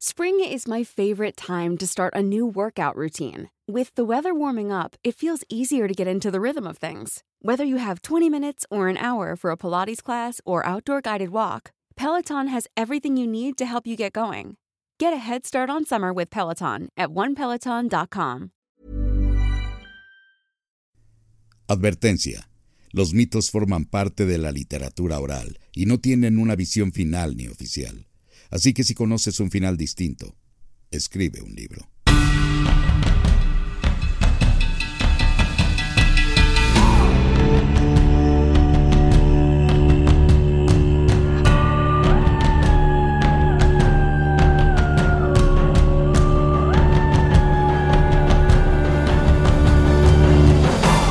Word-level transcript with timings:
Spring 0.00 0.38
is 0.38 0.68
my 0.68 0.84
favorite 0.84 1.36
time 1.36 1.76
to 1.76 1.84
start 1.84 2.14
a 2.14 2.22
new 2.22 2.46
workout 2.46 2.94
routine. 2.94 3.50
With 3.66 3.92
the 3.96 4.04
weather 4.04 4.32
warming 4.32 4.70
up, 4.70 4.94
it 5.02 5.16
feels 5.16 5.42
easier 5.48 5.88
to 5.88 5.92
get 5.92 6.06
into 6.06 6.30
the 6.30 6.40
rhythm 6.40 6.68
of 6.68 6.78
things. 6.78 7.24
Whether 7.42 7.64
you 7.64 7.78
have 7.78 8.02
20 8.02 8.30
minutes 8.30 8.64
or 8.70 8.86
an 8.86 8.96
hour 8.96 9.34
for 9.34 9.50
a 9.50 9.56
Pilates 9.56 10.00
class 10.00 10.40
or 10.44 10.64
outdoor 10.64 11.00
guided 11.00 11.30
walk, 11.30 11.72
Peloton 11.96 12.46
has 12.46 12.68
everything 12.76 13.16
you 13.16 13.26
need 13.26 13.58
to 13.58 13.66
help 13.66 13.88
you 13.88 13.96
get 13.96 14.12
going. 14.12 14.56
Get 15.00 15.12
a 15.12 15.16
head 15.16 15.44
start 15.44 15.68
on 15.68 15.84
summer 15.84 16.12
with 16.12 16.30
Peloton 16.30 16.90
at 16.96 17.08
onepeloton.com. 17.08 18.52
Advertencia. 21.66 22.48
Los 22.92 23.14
mitos 23.14 23.50
forman 23.50 23.84
parte 23.84 24.26
de 24.26 24.38
la 24.38 24.52
literatura 24.52 25.18
oral 25.18 25.58
y 25.74 25.86
no 25.86 25.98
tienen 25.98 26.38
una 26.38 26.54
visión 26.54 26.92
final 26.92 27.36
ni 27.36 27.48
oficial. 27.48 28.06
Así 28.50 28.72
que 28.72 28.84
si 28.84 28.94
conoces 28.94 29.40
un 29.40 29.50
final 29.50 29.76
distinto, 29.76 30.36
escribe 30.90 31.42
un 31.42 31.54
libro. 31.54 31.88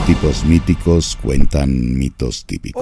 Tipos 0.08 0.46
míticos 0.46 1.18
cuentan 1.22 1.98
mitos 1.98 2.46
típicos. 2.46 2.82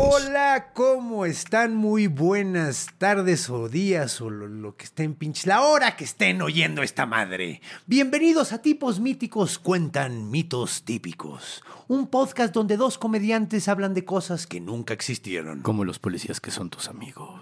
¿Cómo 0.62 1.26
están? 1.26 1.76
Muy 1.76 2.08
buenas 2.08 2.88
tardes 2.98 3.50
o 3.50 3.68
días 3.68 4.22
o 4.22 4.30
lo, 4.30 4.48
lo 4.48 4.78
que 4.78 4.86
estén 4.86 5.14
pinches, 5.14 5.48
la 5.48 5.62
hora 5.62 5.98
que 5.98 6.06
estén 6.06 6.42
oyendo 6.42 6.82
esta 6.82 7.06
madre. 7.06 7.60
Bienvenidos 7.88 8.54
a 8.54 8.62
Tipos 8.62 9.02
Míticos 9.02 9.60
Cuentan 9.60 10.32
Mitos 10.32 10.84
Típicos. 10.84 11.62
Un 11.90 12.08
podcast 12.08 12.54
donde 12.54 12.78
dos 12.78 12.98
comediantes 12.98 13.68
hablan 13.68 13.94
de 13.94 14.06
cosas 14.06 14.48
que 14.48 14.62
nunca 14.62 14.94
existieron. 14.94 15.62
Como 15.62 15.84
los 15.84 16.00
policías 16.00 16.40
que 16.40 16.52
son 16.52 16.70
tus 16.70 16.88
amigos. 16.88 17.42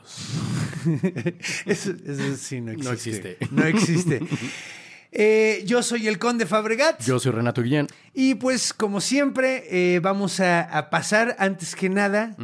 Eso, 1.65 1.91
eso 1.91 2.35
sí 2.35 2.61
no 2.61 2.71
existe. 2.71 3.37
No 3.51 3.63
existe. 3.63 4.21
No 4.21 4.21
existe. 4.27 4.27
Eh, 5.15 5.63
yo 5.67 5.83
soy 5.83 6.07
el 6.07 6.17
Conde 6.17 6.47
Fabregat. 6.47 7.01
Yo 7.03 7.19
soy 7.19 7.31
Renato 7.31 7.61
Guillén. 7.61 7.87
Y 8.13 8.35
pues, 8.35 8.73
como 8.73 8.99
siempre, 8.99 9.63
eh, 9.69 9.99
vamos 9.99 10.39
a, 10.39 10.61
a 10.61 10.89
pasar 10.89 11.35
antes 11.37 11.75
que 11.75 11.87
nada 11.89 12.35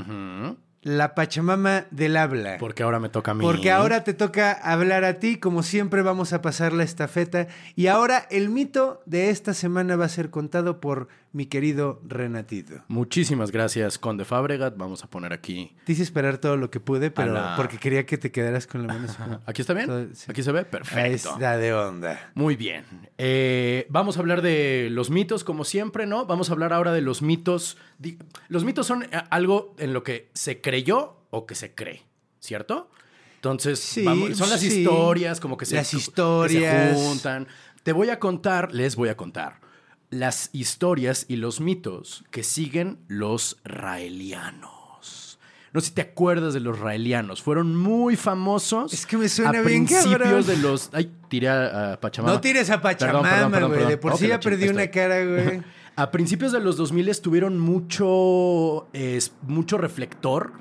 la 0.82 1.14
Pachamama 1.14 1.86
del 1.92 2.18
habla. 2.18 2.58
Porque 2.60 2.84
ahora 2.84 3.00
me 3.00 3.10
toca 3.10 3.32
a 3.32 3.34
mí. 3.34 3.44
Porque 3.44 3.72
ahora 3.72 4.04
te 4.04 4.14
toca 4.14 4.52
hablar 4.52 5.04
a 5.04 5.20
ti, 5.20 5.38
como 5.38 5.64
siempre 5.64 6.02
vamos 6.02 6.34
a 6.34 6.42
pasar 6.42 6.74
la 6.74 6.84
estafeta. 6.84 7.48
Y 7.76 7.88
ahora 7.88 8.26
el 8.30 8.50
mito 8.50 9.02
de 9.06 9.30
esta 9.30 9.54
semana 9.54 9.96
va 9.96 10.06
a 10.06 10.10
ser 10.10 10.30
contado 10.30 10.80
por 10.80 11.08
mi 11.32 11.46
querido 11.46 12.02
Renatito. 12.08 12.84
Muchísimas 12.88 13.52
gracias, 13.52 14.00
Conde 14.00 14.26
Fabregat. 14.26 14.76
Vamos 14.78 15.04
a 15.04 15.10
poner 15.10 15.32
aquí. 15.32 15.76
Te 15.86 15.92
hice 15.92 16.02
esperar 16.04 16.40
todo 16.40 16.58
lo 16.58 16.72
que 16.72 16.80
pude, 16.80 17.12
pero 17.12 17.34
la- 17.34 17.56
porque 17.56 17.78
quería 17.78 18.06
que 18.06 18.18
te 18.18 18.32
quedaras 18.32 18.66
con 18.66 18.88
la 18.88 18.94
mano. 18.96 19.06
así. 19.08 19.18
¿Aquí 19.46 19.62
está 19.62 19.74
bien? 19.76 19.86
Todo- 19.88 20.08
sí. 20.14 20.26
¿Aquí 20.28 20.42
se 20.42 20.52
ve? 20.52 20.66
Perfecto. 20.66 21.30
está 21.34 21.58
de 21.58 21.74
onda. 21.74 22.32
Muy 22.34 22.56
bien. 22.56 22.84
Eh, 23.20 23.86
vamos 23.90 24.18
a 24.18 24.22
hablar 24.22 24.42
de 24.42 24.88
los 24.92 25.12
mitos, 25.12 25.44
como 25.44 25.66
siempre, 25.66 26.08
¿no? 26.08 26.26
Vamos 26.26 26.50
a 26.50 26.54
hablar 26.54 26.74
ahora 26.74 26.94
de 26.94 27.02
los 27.02 27.22
mitos. 27.22 27.78
Los 28.48 28.64
mitos 28.64 28.88
son 28.88 29.04
eh, 29.04 29.10
algo 29.30 29.76
en 29.78 29.94
lo 29.94 30.02
que 30.04 30.32
se 30.34 30.62
creyó 30.62 31.18
o 31.30 31.46
que 31.46 31.54
se 31.54 31.76
cree, 31.76 32.02
¿cierto? 32.40 32.90
Entonces, 33.36 33.80
Sí, 33.80 34.04
vamos- 34.04 34.36
son 34.36 34.50
las 34.50 34.60
sí. 34.62 34.80
historias, 34.82 35.40
como 35.40 35.58
que 35.58 35.66
se, 35.66 35.76
Las 35.76 35.92
que 35.92 35.98
historias. 35.98 36.98
se 36.98 37.04
juntan. 37.06 37.48
Te 37.84 37.94
voy 37.94 38.10
a 38.10 38.20
contar, 38.20 38.74
les 38.74 38.96
voy 38.96 39.10
a 39.10 39.16
contar 39.16 39.62
las 40.10 40.50
historias 40.54 41.26
y 41.28 41.36
los 41.36 41.62
mitos 41.62 42.24
que 42.32 42.44
siguen 42.44 43.00
los 43.08 43.58
raelianos. 43.64 45.40
No 45.72 45.82
sé 45.82 45.88
si 45.88 45.94
te 45.94 46.02
acuerdas 46.02 46.54
de 46.56 46.60
los 46.60 46.80
raelianos. 46.80 47.44
Fueron 47.44 47.76
muy 47.76 48.16
famosos. 48.16 48.92
Es 48.92 49.06
que 49.06 49.18
me 49.18 49.30
suena 49.30 49.60
a 49.60 49.62
bien, 49.62 49.86
cabrón. 49.86 50.18
principios 50.18 50.48
de 50.48 50.58
los. 50.58 50.90
Ay, 50.94 51.12
tiré 51.28 51.48
a, 51.48 51.94
a 51.94 52.00
Pachamama. 52.00 52.34
No 52.34 52.42
tires 52.42 52.70
a 52.72 52.82
Pachamama, 52.82 53.60
güey. 53.68 53.86
De 53.86 53.98
por 53.98 54.18
sí 54.18 54.28
ya 54.28 54.40
perdí 54.40 54.68
una 54.68 54.84
estoy. 54.84 55.02
cara, 55.02 55.26
güey. 55.26 55.62
A 55.96 56.12
principios 56.12 56.54
de 56.54 56.62
los 56.62 56.78
2000 56.78 57.20
tuvieron 57.20 57.60
mucho, 57.60 58.88
es, 58.94 59.34
mucho 59.42 59.78
reflector 59.78 60.54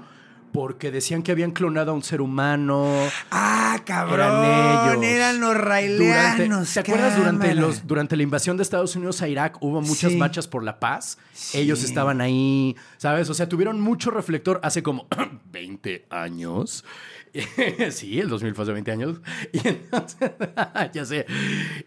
porque 0.58 0.90
decían 0.90 1.22
que 1.22 1.30
habían 1.30 1.52
clonado 1.52 1.92
a 1.92 1.94
un 1.94 2.02
ser 2.02 2.20
humano. 2.20 2.92
Ah, 3.30 3.80
cabrón. 3.84 4.44
Eran 4.44 5.04
ellos. 5.04 5.04
Eran 5.04 5.40
los 5.40 5.56
raileanos. 5.56 6.74
¿Te 6.74 6.80
acuerdas 6.80 7.16
durante, 7.16 7.54
los, 7.54 7.86
durante 7.86 8.16
la 8.16 8.24
invasión 8.24 8.56
de 8.56 8.64
Estados 8.64 8.96
Unidos 8.96 9.22
a 9.22 9.28
Irak 9.28 9.58
hubo 9.60 9.80
muchas 9.80 10.10
Sí. 10.10 10.16
marchas 10.18 10.48
por 10.48 10.64
la 10.64 10.80
paz? 10.80 11.16
Sí. 11.32 11.58
Ellos 11.58 11.84
estaban 11.84 12.20
ahí, 12.20 12.74
¿sabes? 12.96 13.30
O 13.30 13.34
sea, 13.34 13.48
tuvieron 13.48 13.80
mucho 13.80 14.10
reflector 14.10 14.58
hace 14.64 14.82
como 14.82 15.06
20 15.52 16.06
años. 16.10 16.84
sí, 17.90 18.18
el 18.18 18.28
2000 18.28 18.54
fue 18.56 18.64
hace 18.64 18.72
20 18.72 18.90
años. 18.90 19.20
Y 19.52 19.68
entonces, 19.68 20.32
ya 20.92 21.04
sé. 21.04 21.24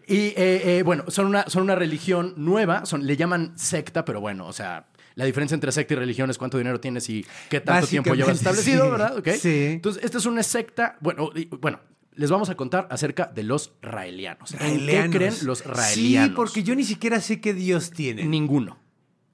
Y 0.08 0.16
eh, 0.28 0.78
eh, 0.78 0.82
bueno, 0.82 1.04
son 1.08 1.26
una, 1.26 1.44
son 1.46 1.64
una 1.64 1.74
religión 1.74 2.32
nueva, 2.38 2.86
son, 2.86 3.06
le 3.06 3.18
llaman 3.18 3.52
secta, 3.58 4.06
pero 4.06 4.22
bueno, 4.22 4.46
o 4.46 4.52
sea, 4.54 4.86
la 5.14 5.24
diferencia 5.24 5.54
entre 5.54 5.72
secta 5.72 5.94
y 5.94 5.96
religión 5.96 6.30
es 6.30 6.38
cuánto 6.38 6.58
dinero 6.58 6.80
tienes 6.80 7.08
y 7.08 7.26
qué 7.48 7.60
tanto 7.60 7.86
tiempo 7.86 8.14
llevas 8.14 8.36
establecido, 8.38 8.84
sí. 8.84 8.90
¿verdad? 8.90 9.18
¿Ok? 9.18 9.28
Sí. 9.38 9.64
Entonces, 9.66 10.04
esta 10.04 10.18
es 10.18 10.26
una 10.26 10.42
secta. 10.42 10.96
Bueno, 11.00 11.30
y- 11.34 11.46
bueno, 11.46 11.80
les 12.14 12.30
vamos 12.30 12.50
a 12.50 12.54
contar 12.56 12.86
acerca 12.90 13.26
de 13.26 13.42
los 13.42 13.72
raelianos. 13.82 14.52
¿En 14.60 14.86
qué 14.86 15.08
creen 15.10 15.34
los 15.44 15.64
raelianos? 15.64 16.28
Sí, 16.30 16.34
porque 16.36 16.62
yo 16.62 16.74
ni 16.74 16.84
siquiera 16.84 17.20
sé 17.20 17.40
qué 17.40 17.54
Dios 17.54 17.90
tiene. 17.90 18.24
Ninguno. 18.24 18.78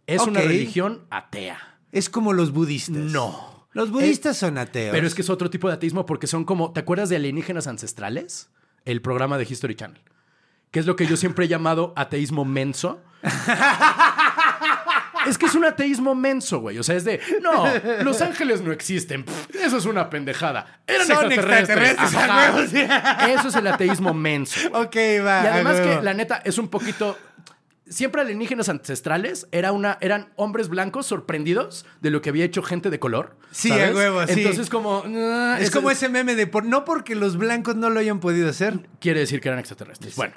Es 0.06 0.22
una 0.22 0.40
religión 0.40 1.06
atea. 1.10 1.78
Es 1.92 2.08
como 2.08 2.32
los 2.32 2.52
budistas. 2.52 2.96
No. 2.96 3.68
Los 3.72 3.90
budistas 3.90 4.36
son 4.36 4.58
ateos. 4.58 4.92
Pero 4.92 5.06
es 5.06 5.14
que 5.14 5.22
es 5.22 5.30
otro 5.30 5.50
tipo 5.50 5.68
de 5.68 5.74
ateísmo 5.74 6.06
porque 6.06 6.26
son 6.26 6.44
como. 6.44 6.72
¿Te 6.72 6.80
acuerdas 6.80 7.08
de 7.10 7.16
alienígenas 7.16 7.66
ancestrales? 7.66 8.50
El 8.84 9.02
programa 9.02 9.36
de 9.38 9.44
History 9.48 9.74
Channel. 9.74 10.00
Que 10.70 10.80
es 10.80 10.86
lo 10.86 10.96
que 10.96 11.06
yo 11.06 11.16
siempre 11.16 11.44
he 11.44 11.48
llamado 11.48 11.92
ateísmo 11.96 12.44
menso. 12.44 13.02
Es 15.28 15.38
que 15.38 15.46
es 15.46 15.54
un 15.54 15.64
ateísmo 15.64 16.14
menso, 16.14 16.60
güey. 16.60 16.78
O 16.78 16.82
sea, 16.82 16.96
es 16.96 17.04
de, 17.04 17.20
no, 17.42 17.64
los 18.02 18.20
ángeles 18.22 18.62
no 18.62 18.72
existen. 18.72 19.24
Pff, 19.24 19.54
eso 19.56 19.76
es 19.78 19.84
una 19.84 20.08
pendejada. 20.10 20.80
Eran 20.86 21.06
Son 21.06 21.30
extraterrestres. 21.32 21.90
extraterrestres, 21.92 22.90
Ajá. 22.90 23.30
Eso 23.32 23.48
es 23.48 23.54
el 23.56 23.66
ateísmo 23.66 24.14
menso. 24.14 24.70
güey. 24.70 24.82
Ok, 24.84 24.96
va. 25.26 25.42
Y 25.44 25.46
además 25.46 25.80
que 25.80 26.00
la 26.02 26.14
neta 26.14 26.42
es 26.44 26.58
un 26.58 26.68
poquito. 26.68 27.16
Siempre 27.90 28.20
alienígenas 28.20 28.68
ancestrales 28.68 29.48
era 29.50 29.72
una, 29.72 29.96
eran 30.02 30.28
hombres 30.36 30.68
blancos 30.68 31.06
sorprendidos 31.06 31.86
de 32.02 32.10
lo 32.10 32.20
que 32.20 32.28
había 32.28 32.44
hecho 32.44 32.62
gente 32.62 32.90
de 32.90 32.98
color. 32.98 33.34
Sí, 33.50 33.70
¿sabes? 33.70 33.92
a 33.92 33.94
huevo, 33.94 34.26
sí. 34.26 34.32
Entonces, 34.42 34.68
como. 34.68 35.04
ah, 35.06 35.56
Es 35.58 35.70
como 35.70 35.90
ese 35.90 36.10
meme 36.10 36.34
de 36.34 36.46
por, 36.46 36.66
no 36.66 36.84
porque 36.84 37.14
los 37.14 37.38
blancos 37.38 37.76
no 37.76 37.88
lo 37.88 37.98
hayan 38.00 38.20
podido 38.20 38.50
hacer. 38.50 38.80
Quiere 39.00 39.20
decir 39.20 39.40
que 39.40 39.48
eran 39.48 39.58
extraterrestres. 39.58 40.16
Bueno, 40.16 40.34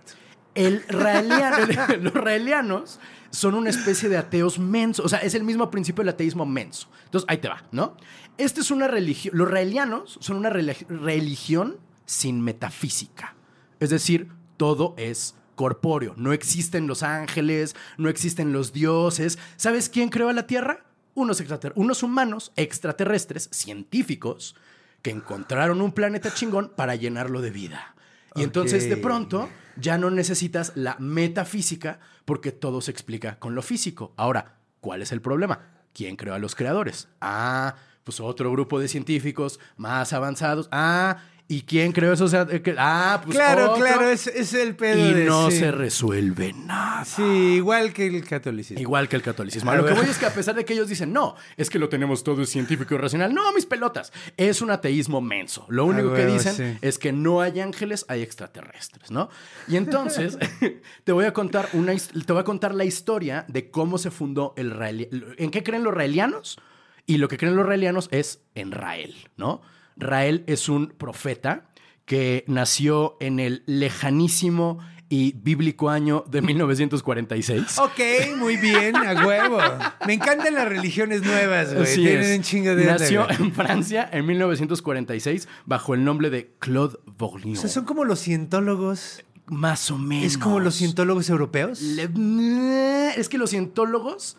el 0.56 0.85
raeliano- 0.88 1.97
los 2.01 2.13
raelianos 2.13 3.00
son 3.29 3.56
una 3.56 3.69
especie 3.69 4.09
de 4.09 4.17
ateos 4.17 4.59
mensos. 4.59 5.06
O 5.06 5.09
sea, 5.09 5.19
es 5.19 5.34
el 5.35 5.44
mismo 5.44 5.72
principio 5.72 6.03
del 6.03 6.13
ateísmo 6.13 6.45
menso. 6.45 6.88
Entonces, 7.06 7.25
ahí 7.29 7.38
te 7.38 7.47
va, 7.47 7.63
¿no? 7.72 7.95
Esta 8.38 8.59
es 8.61 8.72
una 8.72 8.88
religión. 8.88 9.38
Los 9.38 9.50
raelianos 9.50 10.17
son 10.22 10.38
una 10.38 10.50
relig- 10.50 10.85
religión 10.88 11.78
sin 12.06 12.41
metafísica. 12.41 13.35
Es 13.79 13.90
decir, 13.90 14.29
todo 14.57 14.94
es 14.97 15.35
corpóreo. 15.56 16.13
No 16.17 16.34
existen 16.34 16.88
los 16.88 17.03
ángeles, 17.03 17.75
no 17.97 18.09
existen 18.09 18.51
los 18.51 18.73
dioses. 18.73 19.38
¿Sabes 19.56 19.90
quién 19.90 20.09
creó 20.09 20.31
la 20.34 20.47
Tierra? 20.47 20.85
Unos, 21.13 21.44
unos 21.75 22.03
humanos 22.03 22.51
extraterrestres, 22.56 23.50
científicos, 23.51 24.56
que 25.01 25.11
encontraron 25.11 25.81
un 25.81 25.91
planeta 25.91 26.34
chingón 26.34 26.72
para 26.75 26.95
llenarlo 26.95 27.41
de 27.41 27.50
vida. 27.51 27.95
Y 28.36 28.44
entonces 28.44 28.90
de 28.90 28.97
pronto 28.97 29.50
ya 29.75 29.97
no 29.97 30.09
necesitas 30.09 30.73
la 30.76 30.96
metafísica 31.00 32.00
porque 32.26 32.52
todo 32.52 32.82
se 32.82 32.91
explica 32.91 33.40
con 33.40 33.55
lo 33.55 33.61
físico. 33.61 34.14
Ahora, 34.17 34.58
¿cuál 34.79 35.02
es 35.02 35.11
el 35.11 35.22
problema? 35.22 35.59
¿Quién 35.94 36.16
creó 36.16 36.34
a 36.34 36.40
los 36.40 36.55
creadores? 36.55 37.09
Ah, 37.20 37.76
pues 38.03 38.20
otro 38.20 38.52
grupo 38.52 38.79
de 38.79 38.88
científicos 38.88 39.59
más 39.78 40.14
avanzados. 40.14 40.70
Ah, 40.72 41.23
¿y 41.53 41.62
quién 41.64 41.92
creó 41.92 42.14
esos? 42.14 42.34
eh, 42.34 42.62
que- 42.64 42.76
Ah, 42.78 43.22
pues 43.24 43.36
claro, 43.38 43.72
otro. 43.72 43.84
claro, 43.84 44.08
es, 44.09 44.28
es 44.28 44.53
el 44.53 44.76
pedo 44.76 45.09
Y 45.09 45.14
de... 45.14 45.26
no 45.26 45.52
se 45.52 45.72
resuelve 45.72 46.53
nada. 46.53 47.03
Sí, 47.06 47.22
igual 47.24 47.94
que 47.94 48.08
el 48.08 48.24
catolicismo. 48.28 48.80
Igual 48.82 49.09
que 49.09 49.16
el 49.18 49.22
catolicismo. 49.22 49.72
A 49.72 49.76
lo 49.76 49.86
que 49.86 49.94
voy 49.94 50.06
es 50.06 50.18
que 50.18 50.26
a 50.26 50.34
pesar 50.34 50.56
de 50.56 50.64
que 50.66 50.74
ellos 50.74 50.88
dicen, 50.88 51.12
no, 51.14 51.36
es 51.58 51.70
que 51.70 51.80
lo 51.80 51.90
tenemos 51.90 52.24
todo 52.24 52.42
es 52.42 52.50
científico 52.50 52.94
y 52.96 52.98
racional. 52.98 53.34
No, 53.34 53.52
mis 53.53 53.66
pelotas. 53.66 54.12
Es 54.38 54.62
un 54.62 54.72
ateísmo 54.72 55.20
menso. 55.22 55.66
Lo 55.70 55.86
único 55.86 56.14
que 56.14 56.22
huevo, 56.26 56.34
dicen 56.34 56.56
sí. 56.56 56.78
es 56.82 56.98
que 56.98 57.12
no 57.12 57.42
hay 57.42 57.59
ángeles, 57.59 58.06
hay 58.08 58.22
extraterrestres, 58.22 59.12
¿no? 59.12 59.30
Y 59.68 59.76
entonces 59.78 60.38
te 61.03 61.12
voy 61.12 61.26
a 61.26 61.34
contar 61.34 61.68
una 61.74 61.94
te 61.96 62.32
voy 62.34 62.42
a 62.42 62.46
contar 62.46 62.74
la 62.74 62.86
historia 62.86 63.46
de 63.48 63.70
cómo 63.70 63.98
se 63.98 64.12
fundó 64.12 64.53
el 64.58 64.72
Raeli- 64.74 65.09
¿En 65.38 65.52
qué 65.52 65.64
creen 65.64 65.84
los 65.84 65.94
raelianos? 65.94 66.59
Y 67.06 67.18
lo 67.18 67.28
que 67.28 67.38
creen 67.38 67.56
los 67.56 67.66
raelianos 67.66 68.08
es 68.12 68.42
en 68.56 68.72
Rael, 68.72 69.16
¿no? 69.36 69.62
Rael 70.02 70.44
es 70.48 70.68
un 70.70 70.88
profeta 70.88 71.70
que 72.06 72.44
nació 72.48 73.16
en 73.22 73.40
el 73.40 73.64
lejanísimo 73.68 74.80
y 75.08 75.34
bíblico 75.34 75.90
año 75.90 76.24
de 76.30 76.42
1946. 76.42 77.78
Ok, 77.80 78.00
muy 78.38 78.56
bien, 78.58 78.96
a 78.96 79.26
huevo. 79.26 79.59
Me 80.08 80.14
encantan 80.14 80.53
las 80.56 80.68
religiones 80.68 81.22
nuevas, 81.24 81.74
güey. 81.74 81.96
Tienen 81.96 82.22
es. 82.32 82.38
un 82.38 82.44
chingo 82.44 82.76
de... 82.76 82.86
Nació 82.86 83.24
onda, 83.24 83.36
en 83.36 83.53
Francia 83.53 84.09
en 84.12 84.26
1946 84.26 85.48
bajo 85.66 85.94
el 85.94 86.03
nombre 86.06 86.30
de 86.30 86.53
Claude 86.59 86.98
Bourguignon. 87.18 87.58
O 87.58 87.62
sea, 87.62 87.70
son 87.70 87.86
como 87.86 88.06
los 88.06 88.20
cientólogos. 88.22 89.24
Más 89.48 89.92
o 89.92 89.98
menos. 89.98 90.26
¿Es 90.26 90.38
como 90.38 90.62
los 90.62 90.76
cientólogos 90.76 91.30
europeos? 91.30 91.82
Le- 91.82 93.20
Es 93.20 93.28
que 93.28 93.38
los 93.38 93.50
cientólogos 93.50 94.38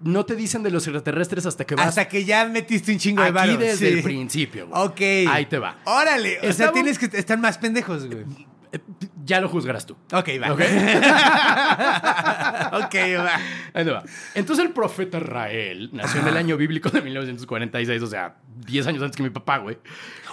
no 0.00 0.24
te 0.24 0.34
dicen 0.34 0.62
de 0.62 0.70
los 0.70 0.86
extraterrestres 0.86 1.46
hasta 1.46 1.64
que 1.64 1.74
vas 1.74 1.88
Hasta 1.88 2.08
que 2.08 2.24
ya 2.24 2.44
metiste 2.46 2.92
un 2.92 2.98
chingo 2.98 3.22
de 3.22 3.28
aquí 3.28 3.34
varo. 3.36 3.56
desde 3.58 3.90
sí. 3.90 3.96
el 3.98 4.02
principio. 4.02 4.68
güey. 4.68 4.82
Ok. 4.82 5.00
Ahí 5.30 5.46
te 5.46 5.58
va. 5.58 5.76
Órale. 5.84 6.38
O 6.48 6.52
sea, 6.52 6.72
tienes 6.72 6.98
que... 6.98 7.06
Están 7.16 7.40
más 7.40 7.58
pendejos, 7.58 8.06
güey. 8.06 8.24
Eh, 8.72 8.78
Ya 9.24 9.40
lo 9.40 9.48
juzgarás 9.48 9.86
tú. 9.86 9.96
Ok, 10.12 10.28
va. 10.42 10.52
Ok. 10.52 10.60
ok, 12.84 12.94
va. 13.18 13.34
Ahí 13.74 13.84
te 13.84 13.90
va. 13.90 14.02
Entonces 14.34 14.64
el 14.64 14.72
profeta 14.72 15.20
Rael 15.20 15.90
nació 15.92 16.20
en 16.20 16.28
el 16.28 16.36
año 16.36 16.56
bíblico 16.56 16.90
de 16.90 17.02
1946, 17.02 18.02
o 18.02 18.06
sea, 18.06 18.36
10 18.66 18.86
años 18.86 19.02
antes 19.02 19.16
que 19.16 19.22
mi 19.22 19.30
papá, 19.30 19.58
güey. 19.58 19.78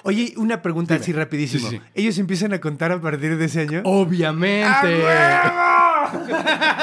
Oye, 0.04 0.34
una 0.38 0.62
pregunta 0.62 0.96
así 0.96 1.12
rapidísimo. 1.12 1.70
Sí, 1.70 1.78
sí, 1.78 1.82
sí. 1.84 1.92
¿Ellos 1.96 2.18
empiezan 2.18 2.54
a 2.54 2.62
contar 2.62 2.92
a 2.92 3.02
partir 3.02 3.38
de 3.38 3.46
ese 3.46 3.62
año? 3.62 3.82
Obviamente. 3.84 5.04
¡A 5.08 6.78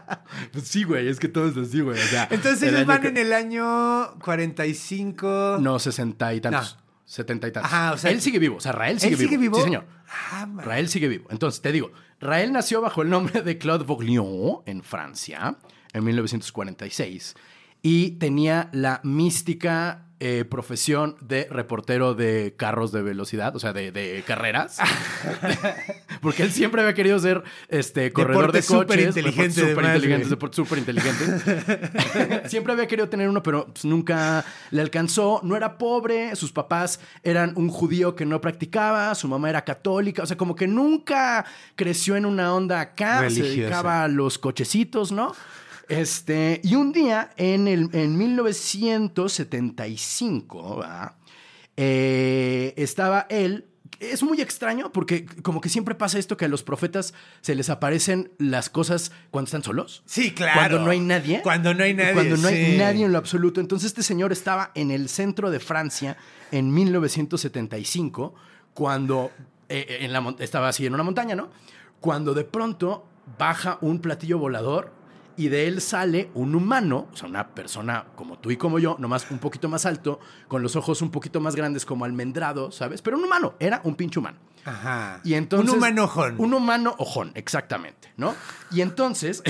Pues 0.52 0.66
sí, 0.68 0.84
güey, 0.84 1.08
es 1.08 1.18
que 1.18 1.28
todo 1.28 1.48
es 1.48 1.56
así, 1.56 1.80
güey. 1.80 1.98
O 1.98 2.06
sea, 2.06 2.28
Entonces 2.30 2.62
el 2.62 2.74
ellos 2.76 2.86
van 2.86 3.00
que- 3.02 3.08
en 3.08 3.16
el 3.16 3.32
año 3.32 4.18
45. 4.20 5.58
No, 5.60 5.78
60 5.78 6.34
y 6.34 6.40
tantos. 6.40 6.76
No. 6.76 6.80
70 7.04 7.48
y 7.48 7.52
tantos. 7.52 7.72
Ajá, 7.72 7.92
o 7.92 7.98
sea- 7.98 8.10
Él 8.10 8.20
sigue 8.20 8.38
vivo, 8.38 8.56
o 8.56 8.60
sea, 8.60 8.72
Rael 8.72 9.00
sigue 9.00 9.14
¿Él 9.14 9.18
sigue 9.20 9.36
vivo? 9.38 9.56
Sí, 9.58 9.64
señor. 9.64 9.84
Ah. 10.32 10.46
Rael 10.58 10.88
sigue 10.88 11.08
vivo. 11.08 11.26
Entonces, 11.30 11.60
te 11.60 11.72
digo, 11.72 11.90
Rael 12.20 12.52
nació 12.52 12.80
bajo 12.80 13.02
el 13.02 13.10
nombre 13.10 13.42
de 13.42 13.58
Claude 13.58 13.84
Bourguignon 13.84 14.60
en 14.66 14.82
Francia 14.82 15.56
en 15.92 16.04
1946 16.04 17.34
y 17.82 18.12
tenía 18.12 18.68
la 18.72 19.00
mística 19.02 20.06
eh, 20.22 20.44
profesión 20.44 21.16
de 21.22 21.48
reportero 21.50 22.14
de 22.14 22.54
carros 22.56 22.92
de 22.92 23.00
velocidad, 23.00 23.56
o 23.56 23.58
sea, 23.58 23.72
de, 23.72 23.90
de 23.90 24.22
carreras. 24.26 24.78
Porque 26.20 26.42
él 26.42 26.52
siempre 26.52 26.82
había 26.82 26.94
querido 26.94 27.18
ser 27.18 27.42
este, 27.68 28.12
corredor 28.12 28.52
de 28.52 28.62
coches. 28.62 28.66
Súper 28.66 28.98
además, 28.98 29.16
inteligentes, 29.16 29.76
güey. 30.04 30.24
deportes 30.24 30.56
súper 30.56 30.78
inteligentes. 30.78 31.42
siempre 32.50 32.72
había 32.72 32.86
querido 32.86 33.08
tener 33.08 33.28
uno, 33.28 33.42
pero 33.42 33.66
pues, 33.66 33.84
nunca 33.84 34.44
le 34.70 34.82
alcanzó. 34.82 35.40
No 35.42 35.56
era 35.56 35.78
pobre, 35.78 36.36
sus 36.36 36.52
papás 36.52 37.00
eran 37.22 37.54
un 37.56 37.70
judío 37.70 38.14
que 38.14 38.26
no 38.26 38.40
practicaba, 38.40 39.14
su 39.14 39.26
mamá 39.26 39.48
era 39.48 39.64
católica, 39.64 40.22
o 40.22 40.26
sea, 40.26 40.36
como 40.36 40.54
que 40.54 40.66
nunca 40.66 41.46
creció 41.76 42.16
en 42.16 42.26
una 42.26 42.54
onda 42.54 42.80
acá, 42.80 43.20
se 43.20 43.40
Religiosa. 43.40 43.60
dedicaba 43.60 44.04
a 44.04 44.08
los 44.08 44.38
cochecitos, 44.38 45.12
¿no? 45.12 45.34
Este, 45.90 46.60
y 46.62 46.76
un 46.76 46.92
día, 46.92 47.30
en, 47.36 47.66
el, 47.66 47.90
en 47.92 48.16
1975, 48.16 50.76
¿va? 50.76 51.16
Eh, 51.76 52.72
estaba 52.76 53.26
él. 53.28 53.66
Es 53.98 54.22
muy 54.22 54.40
extraño 54.40 54.92
porque 54.92 55.26
como 55.42 55.60
que 55.60 55.68
siempre 55.68 55.96
pasa 55.96 56.16
esto 56.18 56.36
que 56.36 56.44
a 56.44 56.48
los 56.48 56.62
profetas 56.62 57.12
se 57.40 57.56
les 57.56 57.70
aparecen 57.70 58.30
las 58.38 58.70
cosas 58.70 59.10
cuando 59.32 59.46
están 59.46 59.64
solos. 59.64 60.04
Sí, 60.06 60.32
claro. 60.32 60.52
Cuando 60.54 60.78
no 60.78 60.90
hay 60.90 61.00
nadie. 61.00 61.42
Cuando 61.42 61.74
no 61.74 61.82
hay 61.82 61.92
nadie. 61.92 62.14
Cuando 62.14 62.36
no 62.36 62.46
hay 62.48 62.78
nadie 62.78 63.04
en 63.04 63.10
lo 63.12 63.18
absoluto. 63.18 63.60
Entonces 63.60 63.88
este 63.88 64.04
señor 64.04 64.30
estaba 64.30 64.70
en 64.74 64.92
el 64.92 65.08
centro 65.08 65.50
de 65.50 65.58
Francia 65.58 66.16
en 66.52 66.72
1975, 66.72 68.32
cuando 68.72 69.32
eh, 69.68 69.86
eh, 69.88 69.98
en 70.02 70.12
la 70.12 70.36
estaba 70.38 70.68
así 70.68 70.86
en 70.86 70.94
una 70.94 71.02
montaña, 71.02 71.34
¿no? 71.34 71.50
Cuando 72.00 72.32
de 72.32 72.44
pronto 72.44 73.04
baja 73.38 73.78
un 73.80 74.00
platillo 74.00 74.38
volador 74.38 74.99
y 75.40 75.48
de 75.48 75.66
él 75.68 75.80
sale 75.80 76.30
un 76.34 76.54
humano, 76.54 77.08
o 77.12 77.16
sea, 77.16 77.28
una 77.28 77.48
persona 77.54 78.06
como 78.16 78.38
tú 78.38 78.50
y 78.50 78.56
como 78.56 78.78
yo, 78.78 78.96
nomás 78.98 79.30
un 79.30 79.38
poquito 79.38 79.68
más 79.68 79.86
alto, 79.86 80.20
con 80.48 80.62
los 80.62 80.76
ojos 80.76 81.00
un 81.02 81.10
poquito 81.10 81.40
más 81.40 81.56
grandes 81.56 81.84
como 81.86 82.04
almendrado, 82.04 82.70
¿sabes? 82.70 83.00
Pero 83.02 83.16
un 83.18 83.24
humano, 83.24 83.54
era 83.58 83.80
un 83.84 83.94
pinche 83.94 84.18
humano. 84.18 84.38
Ajá. 84.64 85.20
Y 85.24 85.34
entonces, 85.34 85.70
Un 85.70 85.78
humano 85.78 86.04
ojón. 86.04 86.34
Un 86.38 86.52
humano 86.52 86.94
ojón, 86.98 87.32
exactamente, 87.34 88.12
¿no? 88.18 88.34
Y 88.70 88.82
entonces 88.82 89.42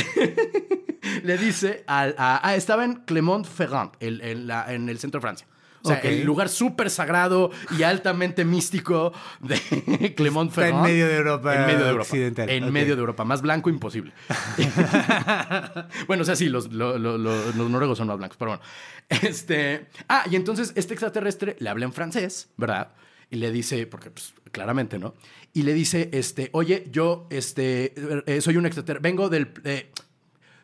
le 1.25 1.39
dice 1.39 1.83
al. 1.87 2.15
a- 2.19 2.41
ah, 2.43 2.55
estaba 2.55 2.85
en 2.85 2.95
Clermont-Ferrand, 3.05 3.93
en 4.01 4.89
el 4.89 4.99
centro 4.99 5.19
de 5.19 5.23
Francia. 5.23 5.47
O 5.83 5.89
sea, 5.89 5.99
el 6.01 6.25
lugar 6.25 6.49
súper 6.49 6.91
sagrado 6.91 7.51
y 7.79 7.83
altamente 7.85 8.45
místico 8.45 9.13
de 9.41 10.15
Clermont-Ferrand. 10.17 10.75
Está 10.75 10.89
en 10.89 10.93
medio 10.95 11.07
de 11.09 11.17
Europa 11.17 11.55
En 11.55 11.67
medio 11.67 11.79
de 11.85 11.91
Europa. 11.91 12.03
occidental. 12.03 12.51
En 12.51 12.73
medio 12.73 12.95
de 12.97 13.01
Europa. 13.01 13.25
Más 13.25 13.41
blanco 13.43 13.71
imposible. 13.71 14.13
bueno, 16.07 16.23
o 16.23 16.25
sea, 16.25 16.37
sí, 16.37 16.49
los, 16.49 16.73
lo- 16.73 16.99
lo- 16.99 17.19
lo- 17.19 17.53
los 17.53 17.71
noruegos 17.71 17.99
son 17.99 18.09
más 18.09 18.19
blancos, 18.19 18.37
pero 18.39 18.53
bueno. 18.53 18.63
Este. 19.09 19.89
Ah, 20.09 20.25
y 20.31 20.37
entonces 20.37 20.73
este 20.77 20.95
extraterrestre 20.95 21.57
le 21.59 21.69
habla 21.69 21.85
en 21.85 21.93
francés, 21.93 22.51
¿verdad? 22.57 22.93
Y 23.31 23.37
le 23.37 23.51
dice, 23.53 23.87
porque 23.87 24.11
pues, 24.11 24.35
claramente, 24.53 24.99
¿no? 24.99 25.15
Y 25.53 25.63
le 25.63 25.73
dice, 25.73 26.11
este, 26.13 26.51
oye, 26.53 26.87
yo, 26.91 27.27
este, 27.31 27.95
eh, 28.27 28.41
soy 28.41 28.57
un 28.57 28.67
extraterrestre, 28.67 29.09
vengo 29.09 29.29
del... 29.29 29.53
eh, 29.65 29.91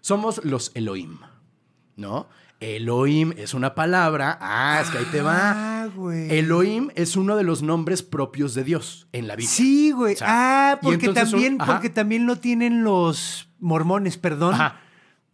somos 0.00 0.44
los 0.44 0.70
Elohim, 0.74 1.18
¿no? 1.96 2.28
Elohim 2.60 3.32
es 3.36 3.54
una 3.54 3.74
palabra, 3.74 4.38
ah, 4.40 4.80
es 4.82 4.90
que 4.90 4.98
ahí 4.98 5.04
te 5.12 5.20
va. 5.20 5.82
Ah, 5.82 5.86
güey. 5.94 6.30
Elohim 6.30 6.90
es 6.94 7.16
uno 7.16 7.36
de 7.36 7.42
los 7.42 7.62
nombres 7.62 8.02
propios 8.02 8.54
de 8.54 8.64
Dios 8.64 9.08
en 9.12 9.28
la 9.28 9.36
Biblia. 9.36 9.54
Sí, 9.54 9.90
güey. 9.90 10.14
O 10.14 10.18
sea, 10.18 10.26
ah, 10.72 10.78
porque 10.80 11.08
también, 11.10 11.58
porque 11.58 11.90
también 11.90 12.26
lo 12.26 12.36
tienen 12.36 12.82
los 12.82 13.50
mormones, 13.58 14.16
perdón. 14.16 14.54
Ajá. 14.54 14.80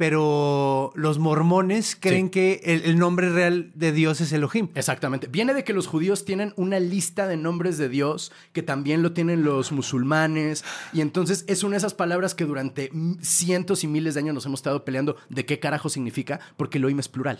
Pero 0.02 0.90
los 0.96 1.20
mormones 1.20 1.94
creen 1.94 2.25
Sí. 2.26 2.31
que 2.32 2.60
el, 2.64 2.82
el 2.87 2.99
nombre 2.99 3.31
real 3.31 3.70
de 3.76 3.93
Dios 3.93 4.20
es 4.20 4.32
Elohim. 4.32 4.69
Exactamente. 4.75 5.28
Viene 5.28 5.54
de 5.54 5.62
que 5.62 5.72
los 5.72 5.87
judíos 5.87 6.25
tienen 6.25 6.52
una 6.56 6.81
lista 6.81 7.28
de 7.28 7.37
nombres 7.37 7.78
de 7.78 7.88
Dios 7.88 8.32
que 8.52 8.64
también 8.64 9.02
lo 9.02 9.12
tienen 9.12 9.44
los 9.44 9.70
musulmanes. 9.70 10.64
Y 10.93 11.02
entonces 11.02 11.44
es 11.46 11.62
una 11.62 11.75
de 11.75 11.78
esas 11.78 11.94
palabras 11.94 12.34
que 12.34 12.44
durante 12.46 12.90
cientos 13.20 13.84
y 13.84 13.87
miles 13.87 14.14
de 14.14 14.20
años 14.22 14.34
nos 14.34 14.44
hemos 14.44 14.58
estado 14.58 14.84
peleando 14.84 15.14
de 15.28 15.46
qué 15.46 15.60
carajo 15.60 15.88
significa, 15.88 16.40
porque 16.56 16.78
Elohim 16.78 16.98
es 16.98 17.08
plural. 17.08 17.38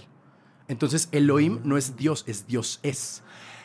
Entonces 0.69 1.09
Elohim 1.11 1.59
no 1.65 1.77
es 1.77 1.97
Dios, 1.97 2.23
es 2.29 2.47
Dios 2.47 2.79
es. 2.85 3.25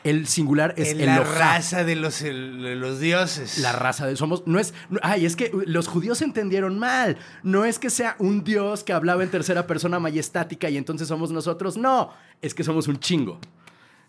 El 0.09 0.27
singular 0.27 0.73
es 0.77 0.89
En 0.91 1.05
la 1.05 1.15
Elohá. 1.17 1.37
raza 1.37 1.83
de 1.83 1.95
los, 1.95 2.21
el- 2.21 2.61
de 2.61 2.75
los 2.75 2.99
dioses. 2.99 3.57
La 3.59 3.71
raza 3.73 4.05
de 4.07 4.15
somos 4.15 4.43
no 4.47 4.59
es 4.59 4.73
no- 4.89 4.99
ay 5.03 5.25
es 5.25 5.35
que 5.35 5.51
los 5.65 5.87
judíos 5.87 6.21
entendieron 6.21 6.79
mal 6.79 7.17
no 7.43 7.65
es 7.65 7.79
que 7.79 7.89
sea 7.89 8.15
un 8.19 8.43
dios 8.43 8.83
que 8.83 8.93
hablaba 8.93 9.23
en 9.23 9.29
tercera 9.31 9.67
persona 9.67 9.99
majestática 9.99 10.69
y 10.69 10.77
entonces 10.77 11.07
somos 11.07 11.31
nosotros 11.31 11.77
no 11.77 12.13
es 12.41 12.53
que 12.53 12.63
somos 12.63 12.87
un 12.87 12.99
chingo 12.99 13.39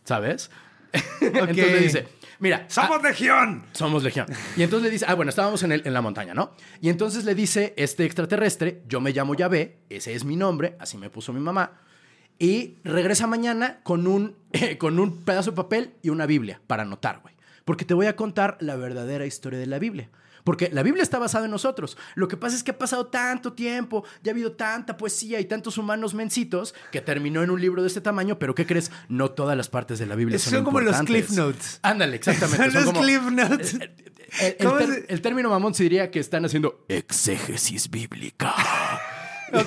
sabes 0.05 0.51
entonces 1.21 1.57
le 1.57 1.81
dice 1.81 2.09
mira 2.39 2.65
¡Somos 2.69 3.03
legión! 3.03 3.65
somos 3.73 4.03
legión. 4.03 4.27
Y 4.57 4.63
entonces 4.63 4.85
le 4.87 4.91
dice, 4.93 5.05
ah, 5.09 5.15
bueno, 5.15 5.29
estábamos 5.31 5.63
en, 5.65 5.73
el- 5.73 5.83
en 5.85 5.93
la 5.93 6.01
montaña, 6.01 6.33
¿no? 6.35 6.53
Y 6.81 6.89
entonces 6.89 7.25
le 7.25 7.35
dice 7.35 7.75
este 7.77 8.05
extraterrestre, 8.05 8.83
yo 8.89 9.01
me 9.01 9.11
llamo 9.13 9.35
Yahvé, 9.35 9.79
ese 9.91 10.15
es 10.15 10.25
mi 10.25 10.37
nombre, 10.37 10.77
así 10.79 10.97
me 10.97 11.11
puso 11.11 11.33
mi 11.33 11.41
mamá. 11.41 11.73
Y 12.39 12.77
regresa 12.85 13.27
mañana 13.27 13.81
con 13.83 14.07
un, 14.07 14.37
con 14.79 14.99
un 14.99 15.19
pedazo 15.25 15.51
de 15.51 15.57
papel 15.57 15.95
y 16.03 16.11
una 16.11 16.27
Biblia 16.27 16.61
para 16.67 16.83
anotar, 16.83 17.21
güey. 17.23 17.35
Porque 17.65 17.85
te 17.85 17.95
voy 17.95 18.07
a 18.07 18.17
contar 18.17 18.57
la 18.61 18.77
verdadera 18.77 19.27
historia 19.27 19.59
de 19.59 19.67
la 19.67 19.79
Biblia. 19.79 20.09
Porque 20.45 20.71
la 20.73 20.83
Biblia 20.83 21.03
está 21.03 21.19
basada 21.19 21.45
en 21.45 21.51
nosotros. 21.51 21.99
Lo 22.15 22.27
que 22.29 22.39
pasa 22.39 22.57
es 22.57 22.63
que 22.63 22.71
ha 22.71 22.79
pasado 22.79 23.09
tanto 23.09 23.53
tiempo, 23.53 24.05
ya 24.23 24.31
ha 24.31 24.35
habido 24.35 24.53
tanta 24.53 24.97
poesía 24.97 25.41
y 25.41 25.45
tantos 25.45 25.77
humanos 25.77 26.15
mencitos 26.15 26.75
que 26.91 27.03
terminó 27.03 27.43
en 27.43 27.51
un 27.51 27.61
libro 27.61 27.83
de 27.83 27.89
este 27.89 28.01
tamaño, 28.01 28.39
pero 28.39 28.55
¿qué 28.55 28.65
crees? 28.65 28.91
No 29.11 29.31
todas 29.33 29.55
las 29.59 29.69
partes 29.69 29.99
de 29.99 30.07
la 30.07 30.15
Biblia 30.15 30.39
son 30.39 30.55
son 30.55 30.65
como 30.65 30.81
los. 30.81 30.97
Cliff 31.03 31.31
Notes. 31.33 31.81
Ándale, 31.83 32.17
exactamente. 32.17 32.65
Son 32.71 32.73
los 32.75 32.85
como- 32.85 33.03
Cliff 33.03 33.23
Notes. 33.31 33.75
el, 33.75 33.83
el- 33.83 33.93
el 34.41 34.67
¿Cómo 34.67 34.79
ter- 34.79 34.89
se- 34.89 35.13
el 35.13 35.21
término 35.21 35.51
mamón 35.51 35.75
se 35.75 35.83
diría 35.83 36.11
que 36.11 36.21
están 36.21 36.47
haciendo 36.47 36.83
exégesis 36.89 37.91
bíblica. 37.91 38.55